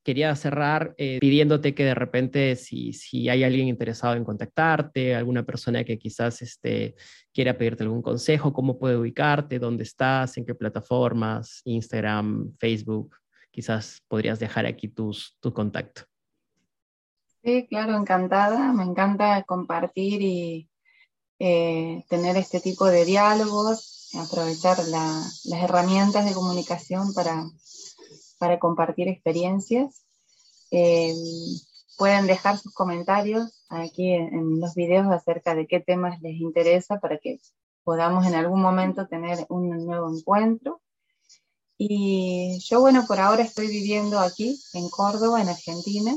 quería 0.05 0.37
cerrar 0.37 0.95
eh, 0.99 1.19
pidiéndote 1.19 1.75
que 1.75 1.85
de 1.85 1.95
repente 1.95 2.57
si, 2.57 2.93
si, 2.93 3.29
hay 3.29 3.43
alguien 3.43 3.67
interesado 3.69 4.15
en 4.15 4.25
contactarte, 4.25 5.15
alguna 5.15 5.45
persona 5.45 5.83
que 5.83 5.99
quizás 5.99 6.43
este, 6.43 6.95
quiera 7.33 7.57
pedirte 7.57 7.83
algún 7.85 8.03
consejo, 8.03 8.53
cómo 8.53 8.79
puede 8.79 8.97
ubicarte, 8.97 9.59
dónde 9.59 9.83
estás, 9.83 10.37
en 10.37 10.45
qué 10.45 10.55
plataformas, 10.55 11.63
Instagram, 11.65 12.55
Facebook, 12.59 13.17
quizás 13.51 14.03
podrías 14.07 14.39
dejar 14.39 14.67
aquí 14.67 14.89
tus, 14.89 15.37
tu 15.41 15.53
contacto. 15.53 16.03
Sí, 17.43 17.67
claro, 17.69 17.97
encantada. 17.97 18.73
Me 18.73 18.85
encanta 18.85 19.43
compartir 19.43 20.23
y 20.23 20.71
eh, 21.39 22.05
tener 22.09 22.37
este 22.37 22.61
tipo 22.61 22.87
de 22.87 23.05
diálogos, 23.05 24.11
aprovechar 24.15 24.79
las 24.89 25.47
herramientas 25.47 26.25
de 26.25 26.33
comunicación 26.33 27.13
para 27.13 27.45
para 28.45 28.59
compartir 28.59 29.09
experiencias. 29.09 30.05
Eh, 30.71 31.15
pueden 31.97 32.27
dejar 32.27 32.59
sus 32.59 32.75
comentarios 32.75 33.65
aquí 33.71 34.13
en, 34.13 34.61
los 34.61 34.75
videos 34.75 35.07
acerca 35.07 35.55
de 35.55 35.67
qué 35.67 35.81
temas 35.81 36.21
les 36.21 36.39
interesa 36.39 37.01
para 37.01 37.17
que 37.17 37.39
podamos 37.85 38.27
en 38.27 38.35
algún 38.35 38.61
momento 38.61 39.07
tener 39.07 39.47
un 39.49 39.87
nuevo 39.87 40.15
encuentro. 40.15 40.83
Y 41.79 42.59
yo, 42.67 42.83
bueno, 42.83 43.07
por 43.09 43.19
ahora 43.19 43.43
estoy 43.43 43.69
viviendo 43.69 44.21
aquí 44.21 44.61
en 44.75 44.91
Córdoba, 44.91 45.41
en 45.41 45.49
Argentina. 45.49 46.13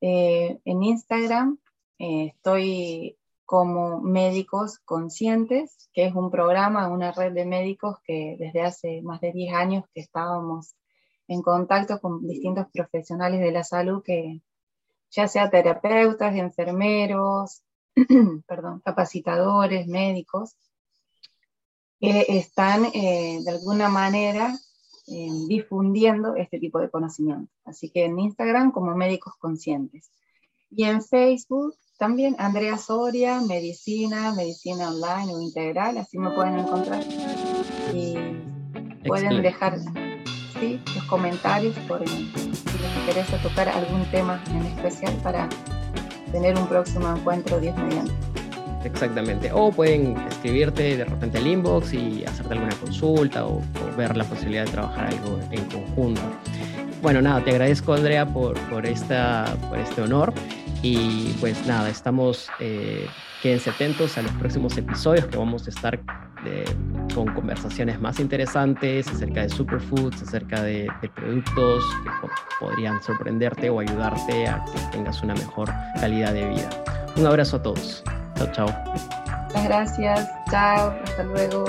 Eh, 0.00 0.60
en 0.64 0.84
Instagram 0.84 1.58
eh, 1.98 2.26
estoy 2.36 3.18
como 3.44 4.00
Médicos 4.00 4.78
Conscientes, 4.84 5.90
que 5.92 6.06
es 6.06 6.14
un 6.14 6.30
programa, 6.30 6.86
una 6.86 7.10
red 7.10 7.32
de 7.32 7.44
médicos 7.44 7.96
que 8.04 8.36
desde 8.38 8.62
hace 8.62 9.02
más 9.02 9.20
de 9.20 9.32
10 9.32 9.52
años 9.52 9.84
que 9.92 10.00
estábamos 10.00 10.76
en 11.30 11.42
contacto 11.42 12.00
con 12.00 12.26
distintos 12.26 12.66
profesionales 12.72 13.40
de 13.40 13.52
la 13.52 13.62
salud 13.62 14.02
que 14.02 14.42
ya 15.12 15.28
sea 15.28 15.48
terapeutas, 15.48 16.34
enfermeros, 16.34 17.62
perdón, 18.48 18.82
capacitadores, 18.84 19.86
médicos, 19.86 20.56
que 22.00 22.26
están 22.28 22.86
eh, 22.86 23.38
de 23.44 23.50
alguna 23.50 23.88
manera 23.88 24.58
eh, 25.06 25.28
difundiendo 25.46 26.34
este 26.34 26.58
tipo 26.58 26.80
de 26.80 26.90
conocimiento. 26.90 27.52
Así 27.64 27.90
que 27.90 28.06
en 28.06 28.18
Instagram 28.18 28.72
como 28.72 28.96
médicos 28.96 29.34
conscientes. 29.38 30.10
Y 30.68 30.82
en 30.82 31.00
Facebook 31.00 31.76
también 31.96 32.34
Andrea 32.38 32.76
Soria, 32.76 33.40
medicina, 33.40 34.34
medicina 34.34 34.88
online 34.88 35.32
o 35.32 35.40
integral, 35.40 35.96
así 35.98 36.18
me 36.18 36.32
pueden 36.32 36.58
encontrar. 36.58 37.04
Y 37.94 38.16
pueden 39.06 39.42
dejar 39.42 39.78
los 40.94 41.04
comentarios 41.04 41.74
por 41.88 42.06
si 42.08 42.30
les 42.34 42.96
interesa 43.00 43.36
tocar 43.42 43.68
algún 43.68 44.04
tema 44.10 44.42
en 44.50 44.66
especial 44.66 45.14
para 45.22 45.48
tener 46.32 46.56
un 46.56 46.66
próximo 46.66 47.10
encuentro 47.14 47.58
Dios 47.60 47.76
mediante. 47.76 48.12
Exactamente. 48.84 49.50
O 49.52 49.70
pueden 49.70 50.16
escribirte 50.28 50.96
de 50.96 51.04
repente 51.04 51.38
al 51.38 51.46
inbox 51.46 51.92
y 51.92 52.24
hacerte 52.24 52.54
alguna 52.54 52.74
consulta 52.76 53.46
o, 53.46 53.60
ver 53.96 54.16
la 54.16 54.24
posibilidad 54.24 54.64
de 54.64 54.70
trabajar 54.70 55.06
algo 55.06 55.38
en 55.50 55.64
conjunto. 55.66 56.22
Bueno, 57.02 57.20
nada, 57.20 57.42
te 57.42 57.50
agradezco 57.50 57.94
Andrea 57.94 58.26
por, 58.26 58.58
por, 58.68 58.86
esta, 58.86 59.56
por 59.68 59.78
este 59.78 60.02
honor 60.02 60.32
y 60.82 61.34
pues 61.40 61.66
nada, 61.66 61.90
estamos, 61.90 62.48
eh, 62.60 63.06
quédense 63.40 63.70
atentos 63.70 64.18
a 64.18 64.22
los 64.22 64.32
próximos 64.32 64.76
episodios 64.76 65.26
que 65.26 65.36
vamos 65.36 65.66
a 65.66 65.70
estar 65.70 65.98
de, 66.44 66.64
con 67.14 67.32
conversaciones 67.34 68.00
más 68.00 68.20
interesantes 68.20 69.08
acerca 69.08 69.42
de 69.42 69.48
superfoods, 69.48 70.22
acerca 70.22 70.62
de, 70.62 70.90
productos 71.14 71.84
que 72.04 72.28
podrían 72.60 73.02
sorprenderte 73.02 73.70
o 73.70 73.80
ayudarte 73.80 74.46
a 74.46 74.64
que 74.64 74.78
tengas 74.92 75.22
una 75.22 75.34
mejor 75.34 75.70
calidad 76.00 76.32
de 76.32 76.48
vida. 76.48 76.70
Un 77.16 77.26
abrazo 77.26 77.56
a 77.56 77.62
todos. 77.62 78.02
Chao, 78.36 78.52
chao. 78.52 78.68
Muchas 79.48 79.64
gracias. 79.64 80.30
Chao. 80.50 80.94
Hasta 81.04 81.22
luego. 81.24 81.64